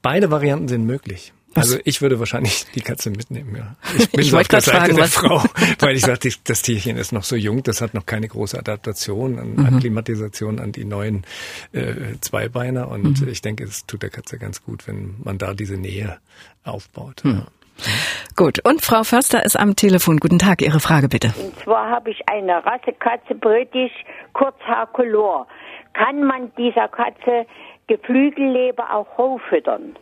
beide 0.02 0.30
Varianten 0.30 0.68
sind 0.68 0.86
möglich. 0.86 1.34
Was? 1.54 1.66
Also 1.66 1.80
ich 1.84 2.02
würde 2.02 2.18
wahrscheinlich 2.20 2.66
die 2.76 2.82
Katze 2.82 3.10
mitnehmen, 3.10 3.56
ja. 3.56 3.76
Ich 3.98 4.10
bin 4.10 4.22
ich 4.22 4.34
auf 4.34 4.48
der 4.48 4.62
Seite 4.62 4.78
fragen, 4.78 4.96
der 4.96 5.04
was? 5.04 5.14
Frau, 5.14 5.44
weil 5.80 5.96
ich 5.96 6.04
sagte, 6.04 6.30
das 6.46 6.62
Tierchen 6.62 6.98
ist 6.98 7.12
noch 7.12 7.24
so 7.24 7.36
jung, 7.36 7.64
das 7.64 7.82
hat 7.82 7.94
noch 7.94 8.06
keine 8.06 8.28
große 8.28 8.58
Adaptation 8.58 9.38
an 9.38 9.54
mhm. 9.56 9.66
Akklimatisation 9.66 10.60
an 10.60 10.72
die 10.72 10.86
neuen 10.86 11.26
äh, 11.74 12.16
Zweibeiner 12.22 12.88
und 12.88 13.22
mhm. 13.22 13.28
ich 13.28 13.42
denke, 13.42 13.66
es 13.66 13.86
tut 13.86 14.02
der 14.02 14.10
Katze 14.10 14.38
ganz 14.38 14.64
gut, 14.64 14.88
wenn 14.88 15.16
man 15.24 15.38
da 15.38 15.54
diese 15.54 15.76
Nähe 15.76 16.20
aufbaut. 16.64 17.22
Mhm. 17.26 17.32
Ja. 17.32 17.48
Gut, 18.36 18.60
und 18.66 18.82
Frau 18.82 19.04
Förster 19.04 19.46
ist 19.46 19.60
am 19.60 19.76
Telefon. 19.76 20.18
Guten 20.18 20.40
Tag, 20.40 20.62
Ihre 20.62 20.80
Frage 20.80 21.10
bitte. 21.10 21.34
Und 21.40 21.58
zwar 21.60 21.90
habe 21.90 22.12
ich 22.12 22.22
eine 22.30 22.66
Rassekatze, 22.66 23.36
britisch, 23.36 23.92
Kurzhaarkolor. 24.34 25.48
Kann 25.94 26.24
man 26.24 26.52
dieser 26.58 26.88
Katze 26.88 27.46
Geflügelleber 27.88 28.94
auch 28.94 29.18
roh 29.18 29.40
füttern? 29.50 29.96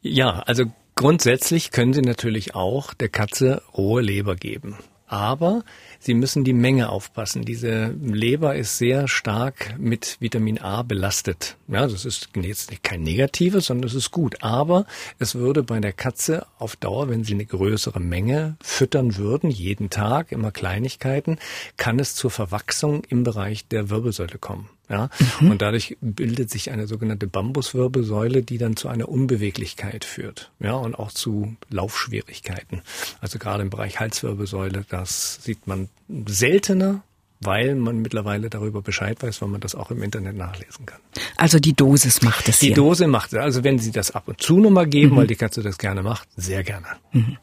Ja, 0.00 0.42
also 0.46 0.64
grundsätzlich 0.96 1.70
können 1.70 1.92
Sie 1.92 2.02
natürlich 2.02 2.54
auch 2.54 2.94
der 2.94 3.08
Katze 3.08 3.62
rohe 3.76 4.00
Leber 4.00 4.36
geben. 4.36 4.78
Aber 5.10 5.64
Sie 5.98 6.14
müssen 6.14 6.44
die 6.44 6.52
Menge 6.52 6.88
aufpassen. 6.88 7.44
Diese 7.44 7.88
Leber 8.00 8.54
ist 8.54 8.78
sehr 8.78 9.08
stark 9.08 9.74
mit 9.76 10.18
Vitamin 10.20 10.58
A 10.58 10.82
belastet. 10.82 11.56
Ja, 11.66 11.88
das 11.88 12.04
ist 12.04 12.28
jetzt 12.36 12.82
kein 12.84 13.02
Negatives, 13.02 13.66
sondern 13.66 13.88
es 13.88 13.94
ist 13.96 14.12
gut. 14.12 14.44
Aber 14.44 14.86
es 15.18 15.34
würde 15.34 15.64
bei 15.64 15.80
der 15.80 15.92
Katze 15.92 16.46
auf 16.60 16.76
Dauer, 16.76 17.08
wenn 17.08 17.24
Sie 17.24 17.34
eine 17.34 17.44
größere 17.44 17.98
Menge 17.98 18.56
füttern 18.62 19.16
würden, 19.16 19.50
jeden 19.50 19.90
Tag, 19.90 20.30
immer 20.30 20.52
Kleinigkeiten, 20.52 21.40
kann 21.76 21.98
es 21.98 22.14
zur 22.14 22.30
Verwachsung 22.30 23.02
im 23.08 23.24
Bereich 23.24 23.66
der 23.66 23.90
Wirbelsäule 23.90 24.38
kommen. 24.38 24.70
Ja, 24.90 25.08
mhm. 25.38 25.52
und 25.52 25.62
dadurch 25.62 25.96
bildet 26.00 26.50
sich 26.50 26.72
eine 26.72 26.88
sogenannte 26.88 27.28
Bambuswirbelsäule, 27.28 28.42
die 28.42 28.58
dann 28.58 28.74
zu 28.74 28.88
einer 28.88 29.08
Unbeweglichkeit 29.08 30.04
führt. 30.04 30.50
Ja, 30.58 30.74
und 30.74 30.96
auch 30.98 31.12
zu 31.12 31.54
Laufschwierigkeiten. 31.70 32.82
Also 33.20 33.38
gerade 33.38 33.62
im 33.62 33.70
Bereich 33.70 34.00
Halswirbelsäule, 34.00 34.84
das 34.88 35.44
sieht 35.44 35.68
man 35.68 35.88
seltener, 36.26 37.04
weil 37.40 37.74
man 37.74 38.02
mittlerweile 38.02 38.50
darüber 38.50 38.82
Bescheid 38.82 39.22
weiß, 39.22 39.40
weil 39.40 39.48
man 39.48 39.60
das 39.60 39.74
auch 39.74 39.90
im 39.90 40.02
Internet 40.02 40.36
nachlesen 40.36 40.84
kann. 40.84 41.00
Also 41.36 41.58
die 41.58 41.72
Dosis 41.72 42.20
macht 42.22 42.48
es. 42.48 42.58
Die 42.58 42.66
hier. 42.66 42.74
Dose 42.74 43.06
macht 43.06 43.32
es. 43.32 43.38
Also 43.38 43.64
wenn 43.64 43.78
Sie 43.78 43.92
das 43.92 44.10
ab 44.10 44.24
und 44.26 44.42
zu 44.42 44.60
nochmal 44.60 44.86
geben, 44.86 45.14
mhm. 45.14 45.20
weil 45.20 45.26
die 45.26 45.36
Katze 45.36 45.62
das 45.62 45.78
gerne 45.78 46.02
macht, 46.02 46.28
sehr 46.36 46.62
gerne. 46.62 46.86
Mhm. 47.12 47.38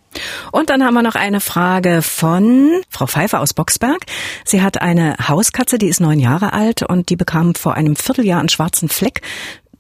Und 0.52 0.70
dann 0.70 0.84
haben 0.84 0.94
wir 0.94 1.02
noch 1.02 1.16
eine 1.16 1.42
Frage 1.42 2.02
von 2.02 2.82
Frau 2.90 3.08
Pfeiffer 3.08 3.40
aus 3.40 3.54
Boxberg. 3.54 4.06
Sie 4.46 4.62
hat 4.62 4.82
eine 4.82 5.16
Hauskatze, 5.28 5.78
die 5.78 5.88
ist 5.88 6.00
neun 6.00 6.20
Jahre 6.20 6.54
alt 6.54 6.84
und 6.84 7.10
die 7.10 7.16
bekam 7.16 7.56
vor 7.56 7.74
einem 7.74 7.96
Vierteljahr 7.96 8.40
einen 8.40 8.50
schwarzen 8.50 8.90
Fleck 8.90 9.22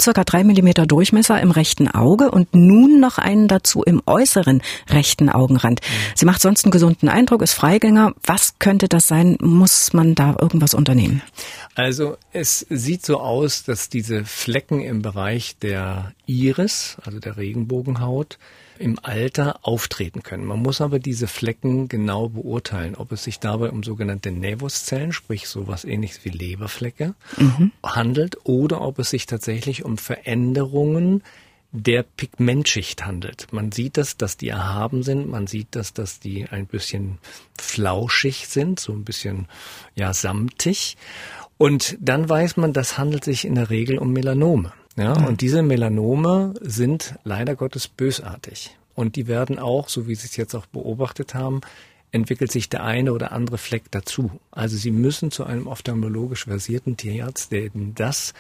circa 0.02 0.24
drei 0.24 0.44
Millimeter 0.44 0.86
Durchmesser 0.86 1.40
im 1.42 1.52
rechten 1.52 1.88
Auge 1.88 2.32
und 2.32 2.54
nun 2.54 3.00
noch 3.00 3.18
einen 3.18 3.48
dazu 3.48 3.84
im 3.84 4.02
äußeren 4.06 4.62
rechten 4.90 5.30
Augenrand. 5.30 5.82
Sie 6.16 6.26
macht 6.26 6.42
sonst 6.42 6.66
einen 6.66 6.72
gesunden 6.72 7.10
Eindruck, 7.10 7.42
ist 7.42 7.54
Freigänger. 7.54 8.14
Was 8.24 8.60
könnte 8.60 8.88
das 8.88 9.08
sein? 9.08 9.38
Muss 9.42 9.94
man 9.94 10.16
da 10.16 10.36
irgendwas 10.40 10.74
unternehmen? 10.74 11.22
Also 11.76 12.18
es 12.34 12.66
sieht 12.70 13.06
so 13.06 13.20
aus, 13.20 13.64
dass 13.64 13.90
diese 13.90 14.26
Flecken 14.26 14.82
im 14.82 15.02
Bereich 15.02 15.58
der 15.60 16.14
Iris, 16.26 16.98
also 17.06 17.20
der 17.20 17.38
Regenbogenhaut, 17.38 18.38
im 18.80 19.00
Alter 19.02 19.60
auftreten 19.62 20.24
können. 20.24 20.46
Man 20.46 20.62
muss 20.62 20.82
aber 20.82 21.00
diese 21.00 21.28
Flecken 21.28 21.88
genau 21.88 22.30
beurteilen, 22.30 22.96
ob 22.96 23.12
es 23.12 23.24
sich 23.24 23.40
dabei 23.40 23.70
um 23.70 23.84
sogenannte 23.84 24.32
Nevuszellen, 24.32 25.12
sprich 25.12 25.48
sowas 25.48 25.86
ähnliches 25.86 26.24
wie 26.26 26.30
Leberflecke, 26.30 27.14
mhm. 27.38 27.72
handelt 27.84 28.38
oder 28.46 28.82
ob 28.82 29.00
es 29.00 29.10
sich 29.10 29.26
tatsächlich 29.26 29.86
um 29.86 29.98
Veränderungen 29.98 31.24
der 31.72 32.04
Pigmentschicht 32.04 33.06
handelt. 33.06 33.48
Man 33.52 33.72
sieht 33.72 33.98
das, 33.98 34.18
dass 34.18 34.38
die 34.38 34.50
erhaben 34.50 35.04
sind, 35.04 35.30
man 35.30 35.48
sieht 35.48 35.70
das, 35.72 35.94
dass 35.94 36.20
die 36.20 36.48
ein 36.50 36.66
bisschen 36.66 37.18
flauschig 37.60 38.48
sind, 38.48 38.80
so 38.80 38.94
ein 38.94 39.04
bisschen 39.04 39.48
ja 39.96 40.14
samtig. 40.14 40.98
Und 41.58 41.98
dann 42.00 42.30
weiß 42.30 42.58
man, 42.58 42.74
das 42.74 42.98
handelt 42.98 43.24
sich 43.24 43.46
in 43.46 43.56
der 43.56 43.70
Regel 43.70 43.98
um 43.98 44.14
Melanome. 44.14 44.72
Ja, 44.98 45.18
mhm. 45.18 45.26
und 45.26 45.42
diese 45.42 45.62
Melanome 45.62 46.56
sind 46.60 47.16
leider 47.24 47.56
Gottes 47.56 47.88
bösartig. 47.88 48.76
Und 48.96 49.16
die 49.16 49.28
werden 49.28 49.60
auch, 49.60 49.90
so 49.90 50.08
wie 50.08 50.16
Sie 50.16 50.26
es 50.26 50.36
jetzt 50.36 50.56
auch 50.56 50.66
beobachtet 50.66 51.36
haben, 51.36 51.62
entwickelt 52.12 52.52
sich 52.52 52.68
der 52.68 52.84
eine 52.84 53.14
oder 53.14 53.32
andere 53.32 53.60
Fleck 53.60 53.92
dazu. 53.92 54.32
Also 54.50 54.76
Sie 54.76 54.92
müssen 54.92 55.30
zu 55.30 55.44
einem 55.44 55.68
ophthalmologisch 55.68 56.46
versierten 56.46 56.98
Tierarzt, 56.98 57.52
der 57.52 57.64
eben 57.64 57.94
das 57.94 58.34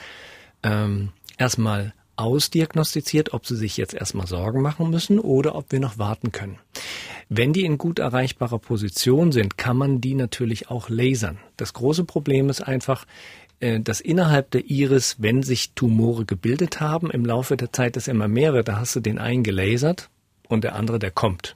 ähm, 0.63 1.09
erstmal 1.37 1.93
ausdiagnostiziert, 2.15 3.33
ob 3.33 3.45
sie 3.45 3.55
sich 3.55 3.77
jetzt 3.77 3.93
erstmal 3.93 4.25
Sorgen 4.27 4.61
machen 4.61 4.89
müssen 4.89 5.19
oder 5.19 5.55
ob 5.55 5.71
wir 5.71 5.79
noch 5.79 5.99
warten 5.99 6.31
können. 6.31 6.57
Wenn 7.29 7.53
die 7.53 7.65
in 7.65 7.77
gut 7.77 7.99
erreichbarer 7.99 8.57
Position 8.57 9.31
sind, 9.31 9.57
kann 9.57 9.77
man 9.77 10.01
die 10.01 10.15
natürlich 10.15 10.69
auch 10.69 10.89
lasern. 10.89 11.37
Das 11.57 11.73
große 11.73 12.05
Problem 12.05 12.49
ist 12.49 12.61
einfach, 12.61 13.05
dass 13.59 14.01
innerhalb 14.01 14.51
der 14.51 14.69
Iris, 14.69 15.15
wenn 15.19 15.41
sich 15.43 15.71
Tumore 15.73 16.25
gebildet 16.25 16.79
haben, 16.79 17.09
im 17.09 17.25
Laufe 17.25 17.57
der 17.57 17.71
Zeit 17.71 17.95
das 17.95 18.07
immer 18.07 18.27
mehr 18.27 18.53
wird, 18.53 18.67
da 18.67 18.79
hast 18.79 18.95
du 18.95 18.99
den 18.99 19.17
einen 19.17 19.43
gelasert 19.43 20.09
und 20.47 20.63
der 20.63 20.75
andere, 20.75 20.99
der 20.99 21.11
kommt 21.11 21.55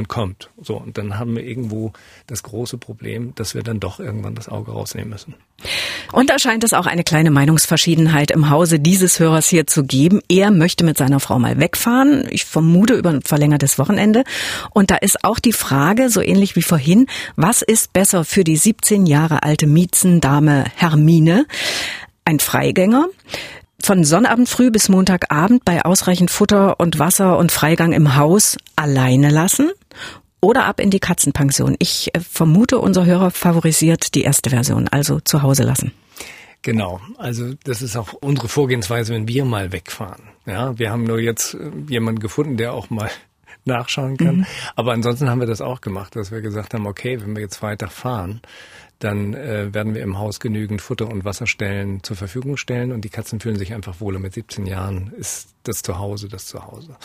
und 0.00 0.08
kommt. 0.08 0.50
So, 0.60 0.76
und 0.76 0.98
dann 0.98 1.18
haben 1.18 1.36
wir 1.36 1.44
irgendwo 1.44 1.92
das 2.26 2.42
große 2.42 2.78
Problem, 2.78 3.34
dass 3.34 3.54
wir 3.54 3.62
dann 3.62 3.78
doch 3.80 4.00
irgendwann 4.00 4.34
das 4.34 4.48
Auge 4.48 4.72
rausnehmen 4.72 5.10
müssen. 5.10 5.34
Und 6.12 6.30
da 6.30 6.38
scheint 6.38 6.64
es 6.64 6.72
auch 6.72 6.86
eine 6.86 7.04
kleine 7.04 7.30
Meinungsverschiedenheit 7.30 8.30
im 8.30 8.50
Hause 8.50 8.80
dieses 8.80 9.20
Hörers 9.20 9.46
hier 9.48 9.66
zu 9.66 9.84
geben. 9.84 10.20
Er 10.28 10.50
möchte 10.50 10.84
mit 10.84 10.96
seiner 10.96 11.20
Frau 11.20 11.38
mal 11.38 11.60
wegfahren. 11.60 12.26
Ich 12.30 12.46
vermute 12.46 12.94
über 12.94 13.10
ein 13.10 13.22
verlängertes 13.22 13.78
Wochenende. 13.78 14.24
Und 14.70 14.90
da 14.90 14.96
ist 14.96 15.22
auch 15.22 15.38
die 15.38 15.52
Frage, 15.52 16.08
so 16.08 16.22
ähnlich 16.22 16.56
wie 16.56 16.62
vorhin, 16.62 17.06
was 17.36 17.62
ist 17.62 17.92
besser 17.92 18.24
für 18.24 18.42
die 18.42 18.56
17 18.56 19.06
Jahre 19.06 19.42
alte 19.42 19.66
Miezendame 19.66 20.64
Hermine? 20.76 21.46
Ein 22.24 22.40
Freigänger? 22.40 23.08
Von 23.82 24.04
Sonnabend 24.04 24.48
früh 24.48 24.70
bis 24.70 24.88
Montagabend 24.88 25.64
bei 25.64 25.84
ausreichend 25.84 26.30
Futter 26.30 26.78
und 26.80 26.98
Wasser 26.98 27.38
und 27.38 27.52
Freigang 27.52 27.92
im 27.92 28.16
Haus 28.16 28.56
alleine 28.76 29.30
lassen 29.30 29.70
oder 30.40 30.64
ab 30.64 30.80
in 30.80 30.90
die 30.90 31.00
Katzenpension. 31.00 31.76
Ich 31.78 32.14
äh, 32.14 32.20
vermute, 32.20 32.78
unser 32.78 33.04
Hörer 33.06 33.30
favorisiert 33.30 34.14
die 34.14 34.22
erste 34.22 34.50
Version, 34.50 34.88
also 34.88 35.20
zu 35.20 35.42
Hause 35.42 35.64
lassen. 35.64 35.92
Genau, 36.62 37.00
also 37.16 37.54
das 37.64 37.80
ist 37.80 37.96
auch 37.96 38.12
unsere 38.12 38.48
Vorgehensweise, 38.48 39.14
wenn 39.14 39.26
wir 39.28 39.44
mal 39.44 39.72
wegfahren. 39.72 40.24
Ja, 40.44 40.78
wir 40.78 40.90
haben 40.90 41.04
nur 41.04 41.18
jetzt 41.18 41.54
äh, 41.54 41.70
jemanden 41.88 42.20
gefunden, 42.20 42.56
der 42.56 42.74
auch 42.74 42.90
mal 42.90 43.10
nachschauen 43.64 44.16
kann. 44.16 44.36
Mhm. 44.38 44.46
Aber 44.76 44.92
ansonsten 44.92 45.28
haben 45.30 45.40
wir 45.40 45.46
das 45.46 45.60
auch 45.60 45.80
gemacht, 45.80 46.16
dass 46.16 46.30
wir 46.30 46.40
gesagt 46.40 46.74
haben, 46.74 46.86
okay, 46.86 47.20
wenn 47.20 47.34
wir 47.34 47.42
jetzt 47.42 47.56
Freitag 47.56 47.92
fahren, 47.92 48.40
dann 49.00 49.34
äh, 49.34 49.72
werden 49.72 49.94
wir 49.94 50.02
im 50.02 50.18
Haus 50.18 50.40
genügend 50.40 50.82
Futter 50.82 51.08
und 51.08 51.24
Wasserstellen 51.24 52.02
zur 52.02 52.16
Verfügung 52.16 52.58
stellen 52.58 52.92
und 52.92 53.00
die 53.00 53.08
Katzen 53.08 53.40
fühlen 53.40 53.56
sich 53.56 53.72
einfach 53.72 54.00
wohl. 54.00 54.14
Und 54.14 54.22
mit 54.22 54.34
17 54.34 54.66
Jahren 54.66 55.12
ist 55.18 55.48
das 55.64 55.82
Zuhause 55.82 56.28
das 56.28 56.46
Zuhause. 56.46 56.96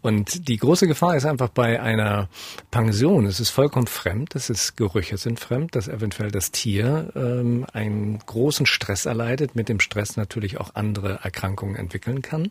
Und 0.00 0.48
die 0.48 0.56
große 0.56 0.86
Gefahr 0.86 1.14
ist 1.14 1.26
einfach 1.26 1.50
bei 1.50 1.80
einer 1.80 2.28
Pension, 2.70 3.26
es 3.26 3.38
ist 3.38 3.50
vollkommen 3.50 3.86
fremd, 3.86 4.34
es 4.34 4.48
ist 4.50 4.76
Gerüche 4.76 5.18
sind 5.18 5.40
fremd, 5.40 5.76
dass 5.76 5.88
eventuell 5.88 6.30
das 6.30 6.50
Tier 6.52 7.12
ähm, 7.14 7.66
einen 7.72 8.18
großen 8.18 8.64
Stress 8.64 9.04
erleidet, 9.04 9.54
mit 9.54 9.68
dem 9.68 9.78
Stress 9.80 10.16
natürlich 10.16 10.58
auch 10.58 10.74
andere 10.74 11.20
Erkrankungen 11.22 11.76
entwickeln 11.76 12.22
kann. 12.22 12.50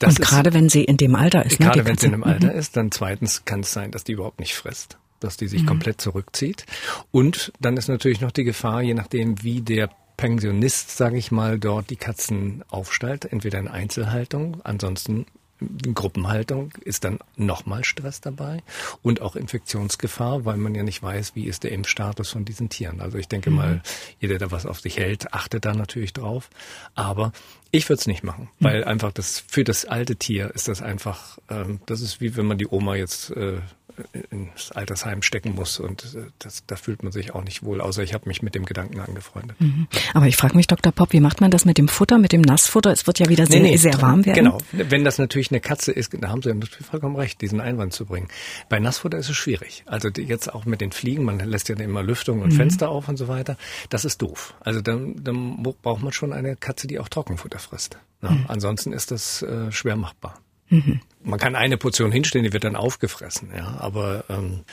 Das 0.00 0.16
und 0.16 0.24
gerade 0.26 0.52
wenn 0.52 0.68
sie 0.68 0.82
in 0.82 0.96
dem 0.96 1.14
Alter 1.14 1.44
ist. 1.44 1.60
Ne, 1.60 1.66
gerade 1.66 1.80
ne, 1.80 1.86
wenn 1.86 1.96
sie 1.96 2.06
in 2.06 2.12
dem 2.12 2.24
Alter 2.24 2.52
mhm. 2.52 2.58
ist, 2.58 2.76
dann 2.76 2.90
zweitens 2.90 3.44
kann 3.44 3.60
es 3.60 3.72
sein, 3.72 3.92
dass 3.92 4.02
die 4.02 4.12
überhaupt 4.12 4.40
nicht 4.40 4.54
frisst 4.54 4.98
dass 5.20 5.36
die 5.36 5.48
sich 5.48 5.62
mhm. 5.62 5.66
komplett 5.66 6.00
zurückzieht. 6.00 6.66
Und 7.10 7.52
dann 7.60 7.76
ist 7.76 7.88
natürlich 7.88 8.20
noch 8.20 8.32
die 8.32 8.44
Gefahr, 8.44 8.82
je 8.82 8.94
nachdem, 8.94 9.42
wie 9.42 9.60
der 9.60 9.90
Pensionist, 10.16 10.96
sage 10.96 11.16
ich 11.16 11.30
mal, 11.30 11.58
dort 11.58 11.88
die 11.88 11.96
Katzen 11.96 12.62
aufstellt, 12.68 13.24
entweder 13.24 13.58
in 13.58 13.68
Einzelhaltung, 13.68 14.60
ansonsten 14.64 15.26
Gruppenhaltung 15.94 16.72
ist 16.84 17.04
dann 17.04 17.18
nochmal 17.36 17.84
Stress 17.84 18.20
dabei 18.20 18.62
und 19.02 19.20
auch 19.20 19.36
Infektionsgefahr, 19.36 20.44
weil 20.44 20.56
man 20.56 20.74
ja 20.74 20.82
nicht 20.82 21.02
weiß, 21.02 21.34
wie 21.34 21.44
ist 21.44 21.64
der 21.64 21.72
Impfstatus 21.72 22.30
von 22.30 22.44
diesen 22.44 22.68
Tieren. 22.68 23.00
Also 23.00 23.18
ich 23.18 23.28
denke 23.28 23.50
mhm. 23.50 23.56
mal, 23.56 23.82
jeder, 24.20 24.38
der 24.38 24.50
was 24.50 24.66
auf 24.66 24.80
sich 24.80 24.98
hält, 24.98 25.32
achtet 25.32 25.64
da 25.64 25.74
natürlich 25.74 26.12
drauf. 26.12 26.50
Aber 26.94 27.32
ich 27.70 27.88
würde 27.88 28.00
es 28.00 28.06
nicht 28.06 28.24
machen, 28.24 28.48
mhm. 28.58 28.64
weil 28.64 28.84
einfach 28.84 29.12
das 29.12 29.44
für 29.46 29.64
das 29.64 29.84
alte 29.84 30.16
Tier 30.16 30.50
ist 30.54 30.68
das 30.68 30.82
einfach, 30.82 31.38
ähm, 31.48 31.80
das 31.86 32.00
ist 32.00 32.20
wie 32.20 32.36
wenn 32.36 32.46
man 32.46 32.58
die 32.58 32.68
Oma 32.68 32.96
jetzt 32.96 33.30
äh, 33.30 33.60
ins 34.30 34.72
Altersheim 34.72 35.22
stecken 35.22 35.54
muss. 35.54 35.78
Und 35.80 36.14
äh, 36.14 36.26
das, 36.38 36.64
da 36.66 36.76
fühlt 36.76 37.02
man 37.02 37.12
sich 37.12 37.34
auch 37.34 37.44
nicht 37.44 37.62
wohl, 37.62 37.80
außer 37.80 38.02
ich 38.02 38.14
habe 38.14 38.28
mich 38.28 38.42
mit 38.42 38.54
dem 38.54 38.64
Gedanken 38.64 39.00
angefreundet. 39.00 39.60
Mhm. 39.60 39.86
Aber 40.14 40.26
ich 40.26 40.36
frage 40.36 40.56
mich, 40.56 40.66
Dr. 40.66 40.92
Popp, 40.92 41.12
wie 41.12 41.20
macht 41.20 41.40
man 41.40 41.50
das 41.50 41.64
mit 41.64 41.78
dem 41.78 41.88
Futter, 41.88 42.18
mit 42.18 42.32
dem 42.32 42.40
Nassfutter? 42.40 42.90
Es 42.92 43.06
wird 43.06 43.18
ja 43.18 43.28
wieder 43.28 43.46
sehr, 43.46 43.60
nee, 43.60 43.70
nee, 43.70 43.76
sehr 43.76 44.00
warm 44.00 44.24
werden. 44.24 44.36
Genau, 44.36 44.58
wenn 44.72 45.04
das 45.04 45.18
natürlich 45.18 45.50
eine 45.50 45.60
Katze 45.60 45.92
ist, 45.92 46.12
da 46.18 46.28
haben 46.28 46.42
Sie 46.42 46.52
vollkommen 46.82 47.16
recht, 47.16 47.40
diesen 47.40 47.60
Einwand 47.60 47.92
zu 47.92 48.06
bringen. 48.06 48.28
Bei 48.68 48.78
Nassfutter 48.78 49.18
ist 49.18 49.28
es 49.28 49.36
schwierig. 49.36 49.84
Also 49.86 50.08
jetzt 50.08 50.52
auch 50.52 50.64
mit 50.64 50.80
den 50.80 50.92
Fliegen, 50.92 51.24
man 51.24 51.38
lässt 51.40 51.68
ja 51.68 51.76
immer 51.76 52.02
Lüftung 52.02 52.42
und 52.42 52.52
mhm. 52.52 52.56
Fenster 52.56 52.88
auf 52.88 53.08
und 53.08 53.16
so 53.16 53.28
weiter. 53.28 53.56
Das 53.88 54.04
ist 54.04 54.22
doof. 54.22 54.54
Also 54.60 54.80
dann, 54.80 55.22
dann 55.22 55.62
braucht 55.62 56.02
man 56.02 56.12
schon 56.12 56.32
eine 56.32 56.56
Katze, 56.56 56.86
die 56.86 56.98
auch 56.98 57.08
Trockenfutter 57.08 57.58
frisst. 57.58 57.98
Ja, 58.22 58.30
mhm. 58.30 58.44
Ansonsten 58.48 58.92
ist 58.92 59.10
das 59.10 59.42
äh, 59.42 59.72
schwer 59.72 59.96
machbar. 59.96 60.40
Mhm. 60.70 61.00
Man 61.22 61.38
kann 61.38 61.54
eine 61.54 61.76
Portion 61.76 62.12
hinstellen, 62.12 62.44
die 62.44 62.52
wird 62.52 62.64
dann 62.64 62.76
aufgefressen, 62.76 63.50
ja, 63.54 63.76
aber 63.78 64.24
ähm, 64.30 64.64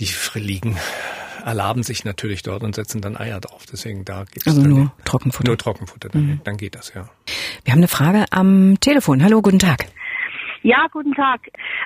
die 0.00 0.08
Liegen 0.34 0.78
erlaben 1.44 1.82
sich 1.82 2.04
natürlich 2.04 2.42
dort 2.42 2.62
und 2.62 2.74
setzen 2.74 3.00
dann 3.00 3.16
Eier 3.16 3.40
drauf. 3.40 3.66
Deswegen 3.70 4.04
da 4.04 4.24
gibt 4.24 4.46
es 4.46 4.56
also 4.56 4.62
nur 4.66 4.78
den, 4.78 5.04
Trockenfutter. 5.04 5.48
Nur 5.48 5.58
Trockenfutter, 5.58 6.08
dann, 6.08 6.22
mhm. 6.22 6.40
dann 6.44 6.56
geht 6.56 6.74
das 6.74 6.94
ja. 6.94 7.08
Wir 7.64 7.72
haben 7.72 7.80
eine 7.80 7.88
Frage 7.88 8.24
am 8.30 8.78
Telefon. 8.80 9.22
Hallo, 9.22 9.42
guten 9.42 9.58
Tag. 9.58 9.86
Ja, 10.62 10.86
guten 10.92 11.12
Tag. 11.14 11.40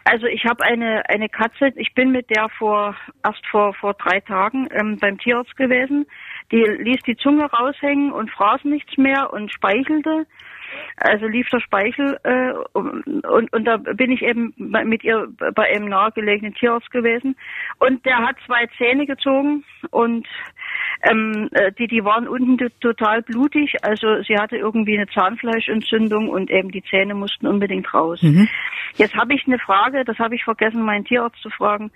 Also 0.05 0.27
ich 0.27 0.45
habe 0.45 0.63
eine 0.63 1.09
eine 1.09 1.31
Katze. 1.31 1.73
Ich 1.77 1.95
bin 1.95 2.13
mit 2.13 2.29
der 2.29 2.51
vor 2.59 2.95
erst 3.25 3.45
vor 3.51 3.73
vor 3.73 3.95
drei 3.95 4.21
Tagen 4.21 4.69
ähm, 4.71 4.99
beim 5.01 5.19
Tierarzt 5.19 5.57
gewesen. 5.57 6.07
Die 6.53 6.63
ließ 6.63 7.01
die 7.07 7.17
Zunge 7.17 7.47
raushängen 7.47 8.13
und 8.13 8.31
fraß 8.31 8.65
nichts 8.65 8.99
mehr 8.99 9.33
und 9.33 9.51
speichelte. 9.51 10.27
Also 10.97 11.27
lief 11.27 11.49
der 11.51 11.61
Speichel 11.61 12.19
äh, 12.25 12.53
und, 12.73 13.53
und 13.53 13.65
da 13.65 13.77
bin 13.77 14.11
ich 14.11 14.23
eben 14.23 14.55
mit 14.57 15.05
ihr 15.05 15.29
bei 15.55 15.75
einem 15.75 15.89
nahegelegenen 15.89 16.55
Tierarzt 16.55 16.91
gewesen. 16.91 17.37
Und 17.79 18.05
der 18.05 18.19
hat 18.19 18.37
zwei 18.47 18.67
Zähne 18.79 19.07
gezogen 19.07 19.65
und 19.91 20.27
ähm, 21.03 21.49
äh, 21.53 21.73
die, 21.73 21.87
die 21.87 22.05
waren 22.05 22.29
unten 22.29 22.59
total 22.81 23.23
blutig, 23.23 23.75
also 23.83 24.23
sie 24.23 24.38
hatte 24.38 24.57
irgendwie 24.57 24.97
eine 24.97 25.07
Zahnfleischentzündung 25.09 26.29
und 26.29 26.50
eben 26.50 26.71
die 26.71 26.83
Zähne 26.83 27.15
mussten 27.15 27.47
unbedingt 27.47 27.93
raus. 27.93 28.23
Mhm. 28.23 28.49
Jetzt 28.95 29.15
habe 29.15 29.35
ich 29.35 29.47
eine 29.47 29.59
Frage, 29.59 30.05
das 30.05 30.19
habe 30.19 30.35
ich 30.35 30.45
vergessen, 30.45 30.83
meinen 30.83 31.05
Tierarzt 31.05 31.41
zu 31.43 31.50
fragen. 31.50 31.91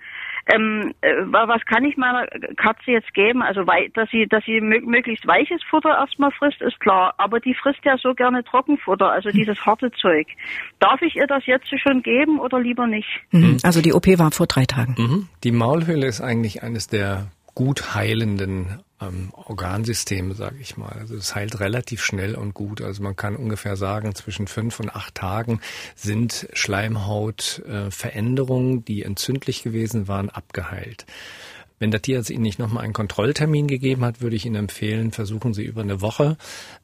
Ähm, 0.47 0.93
äh, 1.01 1.13
was 1.27 1.63
kann 1.65 1.85
ich 1.85 1.97
meiner 1.97 2.25
Katze 2.57 2.91
jetzt 2.91 3.13
geben? 3.13 3.41
Also, 3.41 3.63
dass 3.93 4.09
sie, 4.09 4.27
dass 4.27 4.43
sie 4.45 4.59
möglichst 4.59 5.27
weiches 5.27 5.61
Futter 5.69 5.89
erstmal 5.89 6.31
frisst, 6.31 6.61
ist 6.61 6.79
klar. 6.79 7.13
Aber 7.17 7.39
die 7.39 7.53
frisst 7.53 7.83
ja 7.85 7.97
so 7.97 8.13
gerne 8.13 8.43
Trockenfutter, 8.43 9.11
also 9.11 9.29
hm. 9.29 9.37
dieses 9.37 9.63
harte 9.65 9.91
Zeug. 9.91 10.27
Darf 10.79 11.01
ich 11.01 11.15
ihr 11.15 11.27
das 11.27 11.45
jetzt 11.45 11.67
schon 11.79 12.01
geben 12.01 12.39
oder 12.39 12.59
lieber 12.59 12.87
nicht? 12.87 13.09
Mhm. 13.31 13.57
Also 13.63 13.81
die 13.81 13.93
OP 13.93 14.07
war 14.17 14.31
vor 14.31 14.47
drei 14.47 14.65
Tagen. 14.65 14.95
Mhm. 14.97 15.27
Die 15.43 15.51
Maulhöhle 15.51 16.07
ist 16.07 16.21
eigentlich 16.21 16.63
eines 16.63 16.87
der 16.87 17.27
gut 17.55 17.95
heilenden 17.95 18.83
ähm, 19.01 19.31
Organsysteme, 19.33 20.35
sage 20.35 20.57
ich 20.59 20.77
mal. 20.77 20.95
Also 20.99 21.15
es 21.15 21.33
heilt 21.35 21.59
relativ 21.59 22.03
schnell 22.03 22.35
und 22.35 22.53
gut. 22.53 22.81
Also 22.81 23.01
man 23.03 23.15
kann 23.15 23.35
ungefähr 23.35 23.75
sagen, 23.75 24.13
zwischen 24.15 24.47
fünf 24.47 24.79
und 24.79 24.95
acht 24.95 25.15
Tagen 25.15 25.59
sind 25.95 26.47
Schleimhautveränderungen, 26.53 28.79
äh, 28.79 28.81
die 28.81 29.03
entzündlich 29.03 29.63
gewesen 29.63 30.07
waren, 30.07 30.29
abgeheilt. 30.29 31.05
Wenn 31.79 31.89
der 31.89 32.03
Tierarzt 32.03 32.29
Ihnen 32.29 32.43
nicht 32.43 32.59
nochmal 32.59 32.83
einen 32.83 32.93
Kontrolltermin 32.93 33.67
gegeben 33.67 34.05
hat, 34.05 34.21
würde 34.21 34.35
ich 34.35 34.45
Ihnen 34.45 34.53
empfehlen, 34.55 35.11
versuchen 35.11 35.55
Sie 35.55 35.63
über 35.63 35.81
eine 35.81 35.99
Woche 35.99 36.37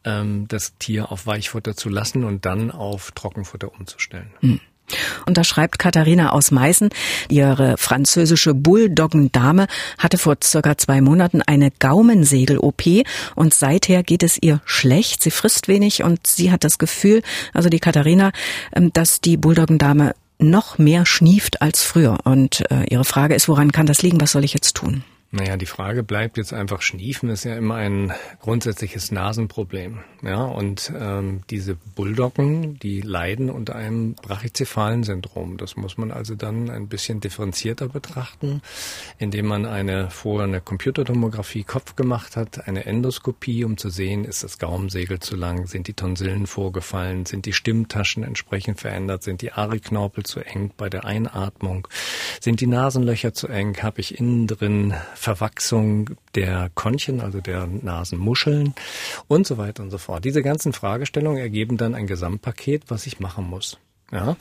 ähm, 0.03 0.47
das 0.47 0.75
Tier 0.79 1.11
auf 1.11 1.27
Weichfutter 1.27 1.75
zu 1.75 1.89
lassen 1.89 2.23
und 2.23 2.45
dann 2.45 2.71
auf 2.71 3.11
Trockenfutter 3.11 3.71
umzustellen. 3.71 4.33
Mhm. 4.41 4.59
Und 5.27 5.37
da 5.37 5.43
schreibt 5.43 5.77
Katharina 5.77 6.31
aus 6.31 6.51
Meißen, 6.51 6.89
ihre 7.29 7.77
französische 7.77 8.53
Bulldoggendame 8.53 9.67
hatte 9.97 10.17
vor 10.17 10.37
circa 10.41 10.77
zwei 10.77 11.01
Monaten 11.01 11.41
eine 11.41 11.69
Gaumensegel-OP 11.69 12.83
und 13.35 13.53
seither 13.53 14.03
geht 14.03 14.23
es 14.23 14.37
ihr 14.41 14.61
schlecht. 14.65 15.21
Sie 15.21 15.31
frisst 15.31 15.67
wenig 15.67 16.03
und 16.03 16.25
sie 16.25 16.49
hat 16.49 16.63
das 16.63 16.77
Gefühl, 16.77 17.21
also 17.53 17.67
die 17.67 17.79
Katharina, 17.79 18.31
ähm, 18.73 18.93
dass 18.93 19.19
die 19.19 19.35
Bulldoggendame 19.35 20.13
noch 20.39 20.77
mehr 20.77 21.05
schnieft 21.05 21.61
als 21.61 21.83
früher. 21.83 22.19
Und 22.23 22.63
äh, 22.71 22.85
ihre 22.89 23.05
Frage 23.05 23.35
ist, 23.35 23.49
woran 23.49 23.73
kann 23.73 23.85
das 23.85 24.01
liegen? 24.01 24.21
Was 24.21 24.31
soll 24.31 24.45
ich 24.45 24.53
jetzt 24.53 24.77
tun? 24.77 25.03
Naja, 25.29 25.57
die 25.57 25.65
Frage 25.65 26.03
bleibt 26.03 26.37
jetzt 26.37 26.53
einfach, 26.53 26.81
Schniefen 26.81 27.29
ist 27.29 27.43
ja 27.43 27.57
immer 27.57 27.75
ein 27.75 28.13
grundsätzliches 28.39 29.11
Nasenproblem. 29.11 29.99
Ja, 30.23 30.45
und 30.45 30.91
ähm, 30.97 31.41
diese 31.49 31.75
Bulldoggen, 31.75 32.79
die 32.79 33.01
leiden 33.01 33.49
unter 33.49 33.75
einem 33.75 34.15
brachycephalen 34.15 35.03
Syndrom. 35.03 35.57
Das 35.57 35.75
muss 35.75 35.97
man 35.97 36.11
also 36.11 36.35
dann 36.35 36.69
ein 36.69 36.87
bisschen 36.87 37.19
differenzierter 37.19 37.89
betrachten, 37.89 38.61
indem 39.17 39.47
man 39.47 39.65
eine 39.65 40.09
vorher 40.09 40.47
eine 40.47 40.61
Computertomographie 40.61 41.65
Kopf 41.65 41.97
gemacht 41.97 42.37
hat, 42.37 42.65
eine 42.65 42.85
Endoskopie, 42.85 43.65
um 43.65 43.75
zu 43.75 43.89
sehen, 43.89 44.23
ist 44.23 44.45
das 44.45 44.59
Gaumensegel 44.59 45.19
zu 45.19 45.35
lang, 45.35 45.67
sind 45.67 45.87
die 45.87 45.93
Tonsillen 45.93 46.47
vorgefallen, 46.47 47.25
sind 47.25 47.45
die 47.45 47.53
Stimmtaschen 47.53 48.23
entsprechend 48.23 48.79
verändert, 48.79 49.23
sind 49.23 49.41
die 49.41 49.51
Ariknorpel 49.51 50.23
zu 50.23 50.39
eng 50.39 50.71
bei 50.77 50.89
der 50.89 51.03
Einatmung, 51.03 51.89
sind 52.39 52.61
die 52.61 52.67
Nasenlöcher 52.67 53.33
zu 53.33 53.49
eng, 53.49 53.83
habe 53.83 53.99
ich 53.99 54.17
innen 54.17 54.47
drin 54.47 54.93
Verwachsung 55.17 56.11
der 56.35 56.69
Konchen, 56.75 57.21
also 57.21 57.41
der 57.41 57.67
Nasenmuscheln 57.67 58.75
und 59.27 59.47
so 59.47 59.57
weiter 59.57 59.83
und 59.83 59.89
so 59.89 59.97
fort. 59.97 60.23
Diese 60.23 60.43
ganzen 60.43 60.73
Fragestellungen 60.73 61.39
ergeben 61.39 61.77
dann 61.77 61.95
ein 61.95 62.07
Gesamtpaket, 62.07 62.83
was 62.89 63.07
ich 63.07 63.19
machen 63.19 63.49
muss. 63.49 63.79
Ja? 64.11 64.37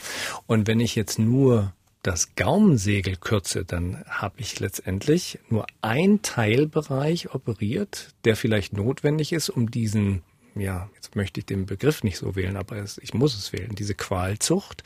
Und 0.46 0.66
wenn 0.66 0.80
ich 0.80 0.94
jetzt 0.94 1.18
nur 1.18 1.72
das 2.02 2.36
Gaumensegel 2.36 3.16
kürze, 3.16 3.64
dann 3.64 4.04
habe 4.08 4.36
ich 4.38 4.60
letztendlich 4.60 5.40
nur 5.48 5.66
ein 5.82 6.22
Teilbereich 6.22 7.34
operiert, 7.34 8.10
der 8.24 8.36
vielleicht 8.36 8.74
notwendig 8.74 9.32
ist, 9.32 9.48
um 9.48 9.70
diesen 9.70 10.22
ja, 10.60 10.88
jetzt 10.94 11.16
möchte 11.16 11.40
ich 11.40 11.46
den 11.46 11.66
Begriff 11.66 12.02
nicht 12.02 12.18
so 12.18 12.36
wählen, 12.36 12.56
aber 12.56 12.76
es, 12.76 12.98
ich 12.98 13.14
muss 13.14 13.34
es 13.36 13.52
wählen, 13.52 13.74
diese 13.74 13.94
Qualzucht 13.94 14.82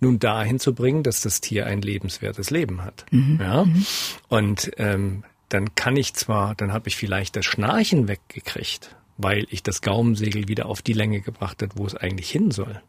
nun 0.00 0.18
dahin 0.18 0.58
zu 0.58 0.74
bringen, 0.74 1.02
dass 1.02 1.20
das 1.20 1.40
Tier 1.40 1.66
ein 1.66 1.82
lebenswertes 1.82 2.50
Leben 2.50 2.82
hat. 2.82 3.06
Mhm. 3.10 3.38
Ja? 3.40 3.64
Mhm. 3.64 3.86
Und 4.28 4.70
ähm, 4.76 5.24
dann 5.48 5.74
kann 5.74 5.96
ich 5.96 6.14
zwar, 6.14 6.54
dann 6.54 6.72
habe 6.72 6.88
ich 6.88 6.96
vielleicht 6.96 7.36
das 7.36 7.44
Schnarchen 7.44 8.08
weggekriegt, 8.08 8.96
weil 9.16 9.46
ich 9.50 9.62
das 9.62 9.82
Gaumensegel 9.82 10.48
wieder 10.48 10.66
auf 10.66 10.82
die 10.82 10.92
Länge 10.92 11.20
gebracht 11.20 11.62
hat, 11.62 11.72
wo 11.76 11.86
es 11.86 11.94
eigentlich 11.94 12.30
hin 12.30 12.50
soll. 12.50 12.80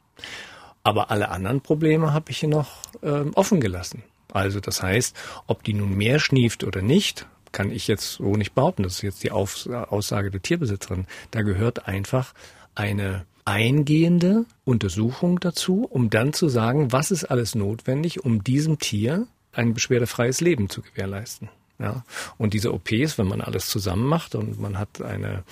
Aber 0.84 1.12
alle 1.12 1.30
anderen 1.30 1.62
Probleme 1.62 2.14
habe 2.14 2.32
ich 2.32 2.40
hier 2.40 2.50
noch 2.50 2.70
ähm, 3.04 3.32
offen 3.36 3.60
gelassen. 3.60 4.04
Also 4.32 4.60
das 4.60 4.84
heißt, 4.84 5.16
ob 5.48 5.64
die 5.64 5.74
nun 5.74 5.96
mehr 5.96 6.20
schnieft 6.20 6.64
oder 6.64 6.82
nicht, 6.82 7.28
kann 7.56 7.72
ich 7.72 7.88
jetzt 7.88 8.16
so 8.16 8.36
nicht 8.36 8.54
behaupten. 8.54 8.84
Das 8.84 8.96
ist 8.96 9.02
jetzt 9.02 9.24
die 9.24 9.32
Aussage 9.32 10.30
der 10.30 10.42
Tierbesitzerin. 10.42 11.08
Da 11.32 11.42
gehört 11.42 11.88
einfach 11.88 12.34
eine 12.76 13.26
eingehende 13.46 14.46
Untersuchung 14.66 15.40
dazu, 15.40 15.88
um 15.90 16.10
dann 16.10 16.34
zu 16.34 16.50
sagen, 16.50 16.92
was 16.92 17.12
ist 17.12 17.24
alles 17.24 17.56
notwendig, 17.56 18.26
um 18.26 18.44
diesem 18.44 18.80
Tier 18.80 19.28
ein 19.54 19.74
beschwerdefreies 19.74 20.42
Leben 20.42 20.70
zu 20.70 20.82
gewährleisten. 20.82 21.48
Ja, 21.80 22.04
und 22.38 22.54
diese 22.54 22.74
OPs, 22.74 23.18
wenn 23.18 23.28
man 23.28 23.42
alles 23.42 23.68
zusammen 23.68 24.06
macht 24.06 24.36
und 24.36 24.60
man 24.60 24.78
hat 24.78 25.02
eine 25.02 25.44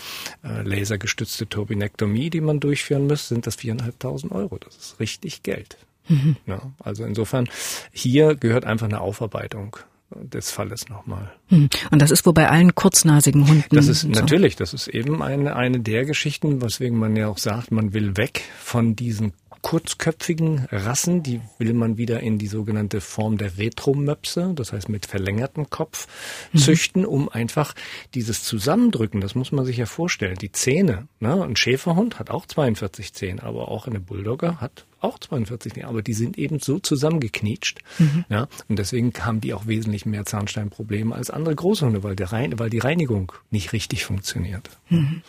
äh, 0.44 0.62
lasergestützte 0.62 1.48
Turbinektomie, 1.48 2.30
die 2.30 2.42
man 2.42 2.60
durchführen 2.60 3.08
muss, 3.08 3.30
sind 3.30 3.48
das 3.48 3.56
viereinhalbtausend 3.56 4.32
Euro. 4.32 4.58
Das 4.58 4.76
ist 4.76 5.00
richtig 5.00 5.44
Geld. 5.44 5.78
Mhm. 6.08 6.36
Ja, 6.48 6.74
also 6.80 7.06
insofern, 7.06 7.50
hier 7.92 8.36
gehört 8.36 8.66
einfach 8.66 8.88
eine 8.88 9.02
Aufarbeitung 9.02 9.78
des 10.16 10.52
Falles 10.52 10.90
nochmal. 10.90 11.32
Mhm. 11.50 11.70
Und 11.92 12.02
das 12.02 12.12
ist 12.12 12.26
wohl 12.26 12.34
bei 12.34 12.50
allen 12.50 12.76
kurznasigen 12.76 13.48
Hunden. 13.48 13.76
Das 13.76 13.88
ist 13.88 14.02
so. 14.02 14.10
natürlich, 14.10 14.56
das 14.56 14.74
ist 14.74 14.88
eben 14.88 15.22
eine, 15.22 15.56
eine 15.56 15.80
der 15.80 16.06
Geschichten, 16.06 16.62
weswegen 16.62 16.98
man 16.98 17.16
ja 17.16 17.28
auch 17.28 17.38
sagt, 17.38 17.72
man 17.72 17.94
will 17.94 18.18
weg 18.18 18.44
von 18.60 18.96
diesen 18.96 19.34
kurzköpfigen 19.64 20.68
Rassen, 20.72 21.24
die 21.24 21.40
will 21.58 21.74
man 21.74 21.98
wieder 21.98 22.20
in 22.20 22.38
die 22.38 22.48
sogenannte 22.48 23.00
Form 23.00 23.38
der 23.38 23.58
Retromöpse, 23.58 24.52
das 24.56 24.74
heißt 24.74 24.90
mit 24.90 25.06
verlängertem 25.06 25.70
Kopf, 25.70 26.08
mhm. 26.52 26.58
züchten, 26.60 27.06
um 27.06 27.30
einfach 27.30 27.74
dieses 28.14 28.44
Zusammendrücken, 28.44 29.22
das 29.22 29.36
muss 29.36 29.54
man 29.54 29.66
sich 29.66 29.78
ja 29.78 29.86
vorstellen, 29.86 30.36
die 30.36 30.52
Zähne. 30.52 31.08
Ne? 31.20 31.42
Ein 31.42 31.56
Schäferhund 31.56 32.20
hat 32.20 32.30
auch 32.30 32.46
42 32.46 33.14
Zähne, 33.14 33.42
aber 33.42 33.70
auch 33.70 33.88
eine 33.88 34.02
Bulldogger 34.02 34.60
hat 34.60 34.86
auch 35.04 35.20
42, 35.20 35.86
aber 35.86 36.02
die 36.02 36.14
sind 36.14 36.38
eben 36.38 36.60
so 36.60 36.80
zusammengeknietscht. 36.80 37.80
Mhm. 38.00 38.26
Ja, 38.30 38.48
und 38.70 38.80
deswegen 38.80 39.14
haben 39.20 39.42
die 39.42 39.54
auch 39.54 39.68
wesentlich 39.68 40.06
mehr 40.06 40.26
Zahnsteinprobleme 40.26 41.14
als 41.14 41.30
andere 41.30 41.56
Großhunde, 41.56 42.04
weil, 42.04 42.16
der 42.16 42.32
Rein, 42.32 42.58
weil 42.60 42.70
die 42.70 42.80
Reinigung 42.80 43.34
nicht 43.52 43.74
richtig 43.74 44.06
funktioniert. 44.06 44.70
Mhm. 44.90 45.22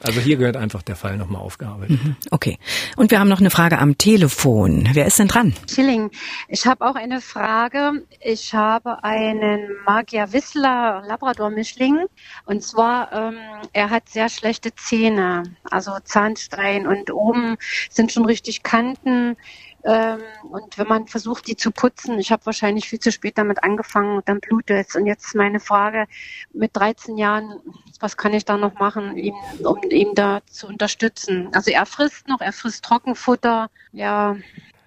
Also 0.00 0.20
hier 0.20 0.36
gehört 0.36 0.56
einfach 0.56 0.82
der 0.82 0.96
Fall 0.96 1.16
nochmal 1.16 1.42
aufgearbeitet. 1.42 2.02
Mhm. 2.02 2.16
Okay. 2.30 2.58
Und 2.96 3.10
wir 3.10 3.20
haben 3.20 3.28
noch 3.28 3.40
eine 3.40 3.50
Frage 3.50 3.78
am 3.78 3.98
Telefon. 3.98 4.88
Wer 4.92 5.06
ist 5.06 5.18
denn 5.18 5.28
dran? 5.28 5.54
Schilling. 5.68 6.10
Ich 6.48 6.66
habe 6.66 6.86
auch 6.86 6.94
eine 6.94 7.20
Frage. 7.20 8.04
Ich 8.20 8.54
habe 8.54 9.04
einen 9.04 9.60
Magier 9.84 10.32
Wissler 10.32 11.02
Labrador-Mischling. 11.06 12.06
Und 12.46 12.62
zwar, 12.62 13.12
ähm, 13.12 13.36
er 13.72 13.90
hat 13.90 14.08
sehr 14.08 14.28
schlechte 14.28 14.74
Zähne, 14.74 15.42
also 15.70 15.92
Zahnstein 16.04 16.86
und 16.86 17.10
oben 17.10 17.56
sind 17.90 18.12
schon 18.12 18.24
richtig 18.24 18.62
Kanten 18.62 19.09
Seiten. 19.10 19.36
Ähm, 19.82 20.20
und 20.50 20.76
wenn 20.76 20.86
man 20.86 21.06
versucht, 21.06 21.46
die 21.46 21.56
zu 21.56 21.70
putzen, 21.70 22.18
ich 22.18 22.32
habe 22.32 22.44
wahrscheinlich 22.44 22.88
viel 22.88 23.00
zu 23.00 23.10
spät 23.10 23.38
damit 23.38 23.64
angefangen 23.64 24.16
und 24.16 24.28
dann 24.28 24.40
blutet 24.40 24.88
es. 24.88 24.94
Und 24.94 25.06
jetzt 25.06 25.34
meine 25.34 25.58
Frage, 25.58 26.06
mit 26.52 26.76
13 26.76 27.16
Jahren, 27.16 27.60
was 27.98 28.16
kann 28.16 28.34
ich 28.34 28.44
da 28.44 28.56
noch 28.56 28.74
machen, 28.74 29.16
ihm, 29.16 29.34
um 29.64 29.82
ihn 29.90 30.14
da 30.14 30.40
zu 30.50 30.66
unterstützen? 30.66 31.48
Also 31.52 31.70
er 31.70 31.86
frisst 31.86 32.28
noch, 32.28 32.40
er 32.40 32.52
frisst 32.52 32.84
Trockenfutter, 32.84 33.70
ja. 33.92 34.36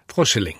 Frau 0.07 0.25
Schilling, 0.25 0.57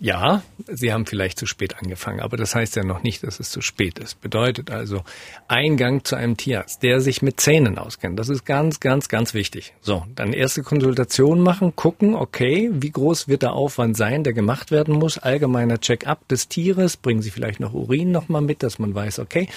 ja, 0.00 0.42
Sie 0.66 0.92
haben 0.92 1.04
vielleicht 1.04 1.38
zu 1.38 1.46
spät 1.46 1.76
angefangen, 1.78 2.20
aber 2.20 2.36
das 2.36 2.54
heißt 2.54 2.74
ja 2.76 2.84
noch 2.84 3.02
nicht, 3.02 3.22
dass 3.22 3.38
es 3.38 3.50
zu 3.50 3.60
spät 3.60 3.98
ist. 3.98 4.20
Bedeutet 4.20 4.70
also 4.70 5.02
Eingang 5.46 6.04
zu 6.04 6.16
einem 6.16 6.36
Tierarzt, 6.36 6.82
der 6.82 7.00
sich 7.00 7.22
mit 7.22 7.40
Zähnen 7.40 7.76
auskennt. 7.76 8.18
Das 8.18 8.28
ist 8.28 8.46
ganz, 8.46 8.80
ganz, 8.80 9.08
ganz 9.08 9.34
wichtig. 9.34 9.74
So, 9.82 10.04
dann 10.14 10.32
erste 10.32 10.62
Konsultation 10.62 11.40
machen, 11.40 11.76
gucken, 11.76 12.14
okay, 12.14 12.70
wie 12.72 12.90
groß 12.90 13.28
wird 13.28 13.42
der 13.42 13.52
Aufwand 13.52 13.96
sein, 13.96 14.24
der 14.24 14.32
gemacht 14.32 14.70
werden 14.70 14.94
muss. 14.94 15.18
Allgemeiner 15.18 15.78
Check-up 15.78 16.26
des 16.28 16.48
Tieres, 16.48 16.96
bringen 16.96 17.20
Sie 17.20 17.30
vielleicht 17.30 17.60
noch 17.60 17.74
Urin 17.74 18.10
nochmal 18.10 18.42
mit, 18.42 18.62
dass 18.62 18.78
man 18.78 18.94
weiß, 18.94 19.18
okay, 19.18 19.48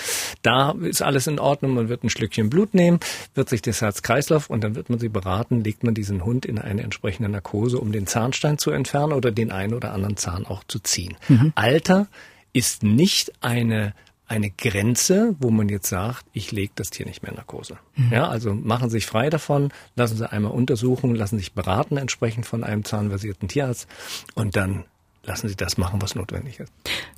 da 0.42 0.72
ist 0.82 1.02
alles 1.02 1.28
in 1.28 1.40
Ordnung, 1.40 1.74
man 1.74 1.90
wird 1.90 2.04
ein 2.04 2.10
Schlückchen 2.10 2.50
Blut 2.50 2.74
nehmen, 2.74 3.00
wird 3.34 3.48
sich 3.48 3.62
das 3.62 3.82
Herz-Kreislauf 3.82 4.50
und 4.50 4.64
dann 4.64 4.76
wird 4.76 4.90
man 4.90 5.00
Sie 5.00 5.10
beraten, 5.10 5.64
legt 5.64 5.84
man 5.84 5.94
diesen 5.94 6.26
Hund 6.26 6.46
in 6.46 6.58
eine 6.60 6.82
entsprechende 6.84 7.30
Narkose, 7.30 7.78
um 7.78 7.94
den 7.94 8.08
Zahnstein 8.08 8.58
zu 8.58 8.72
entfernen 8.72 9.14
oder 9.14 9.32
den 9.32 9.52
einen 9.52 9.74
oder 9.74 9.94
anderen 9.94 10.18
Zahn 10.18 10.33
Zahn 10.34 10.46
auch 10.46 10.64
zu 10.68 10.80
ziehen. 10.80 11.16
Mhm. 11.28 11.54
Alter 11.56 12.08
ist 12.54 12.84
nicht 12.84 13.34
eine 13.42 13.94
eine 14.26 14.50
Grenze, 14.50 15.36
wo 15.40 15.52
man 15.52 15.70
jetzt 15.70 15.90
sagt, 15.90 16.26
ich 16.34 16.52
lege 16.52 16.72
das 16.76 16.90
Tier 16.90 17.06
nicht 17.06 17.22
mehr 17.22 17.32
in 17.32 17.36
Narkose. 17.36 17.78
Mhm. 17.96 18.12
Ja, 18.12 18.30
also 18.30 18.54
machen 18.56 18.90
Sie 18.90 18.98
sich 18.98 19.06
frei 19.06 19.30
davon, 19.30 19.70
lassen 19.96 20.18
Sie 20.18 20.32
einmal 20.32 20.54
untersuchen, 20.54 21.14
lassen 21.14 21.38
sich 21.38 21.54
beraten 21.54 21.98
entsprechend 21.98 22.46
von 22.46 22.64
einem 22.64 22.84
zahnversierten 22.84 23.48
Tierarzt 23.48 23.88
und 24.34 24.56
dann 24.56 24.86
lassen 25.24 25.50
Sie 25.50 25.56
das 25.56 25.78
machen, 25.78 26.02
was 26.02 26.16
notwendig 26.16 26.60
ist. 26.60 26.72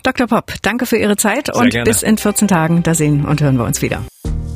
Dr. 0.03 0.27
Popp, 0.27 0.55
danke 0.61 0.85
für 0.85 0.97
Ihre 0.97 1.15
Zeit 1.15 1.45
Sehr 1.45 1.55
und 1.55 1.69
gerne. 1.69 1.85
bis 1.85 2.03
in 2.03 2.17
14 2.17 2.47
Tagen, 2.47 2.83
da 2.83 2.95
sehen 2.95 3.23
und 3.23 3.41
hören 3.41 3.57
wir 3.57 3.65
uns 3.65 3.81
wieder. 3.81 4.03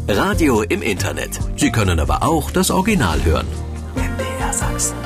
Radio 0.08 0.64
im 0.64 0.82
Internet. 0.82 1.40
Sie 1.56 1.72
können 1.72 2.00
aber 2.00 2.24
auch 2.24 2.52
das 2.52 2.72
Original 2.72 3.24
hören. 3.24 3.48
MDR 3.96 4.54
Sachsen. 4.54 4.98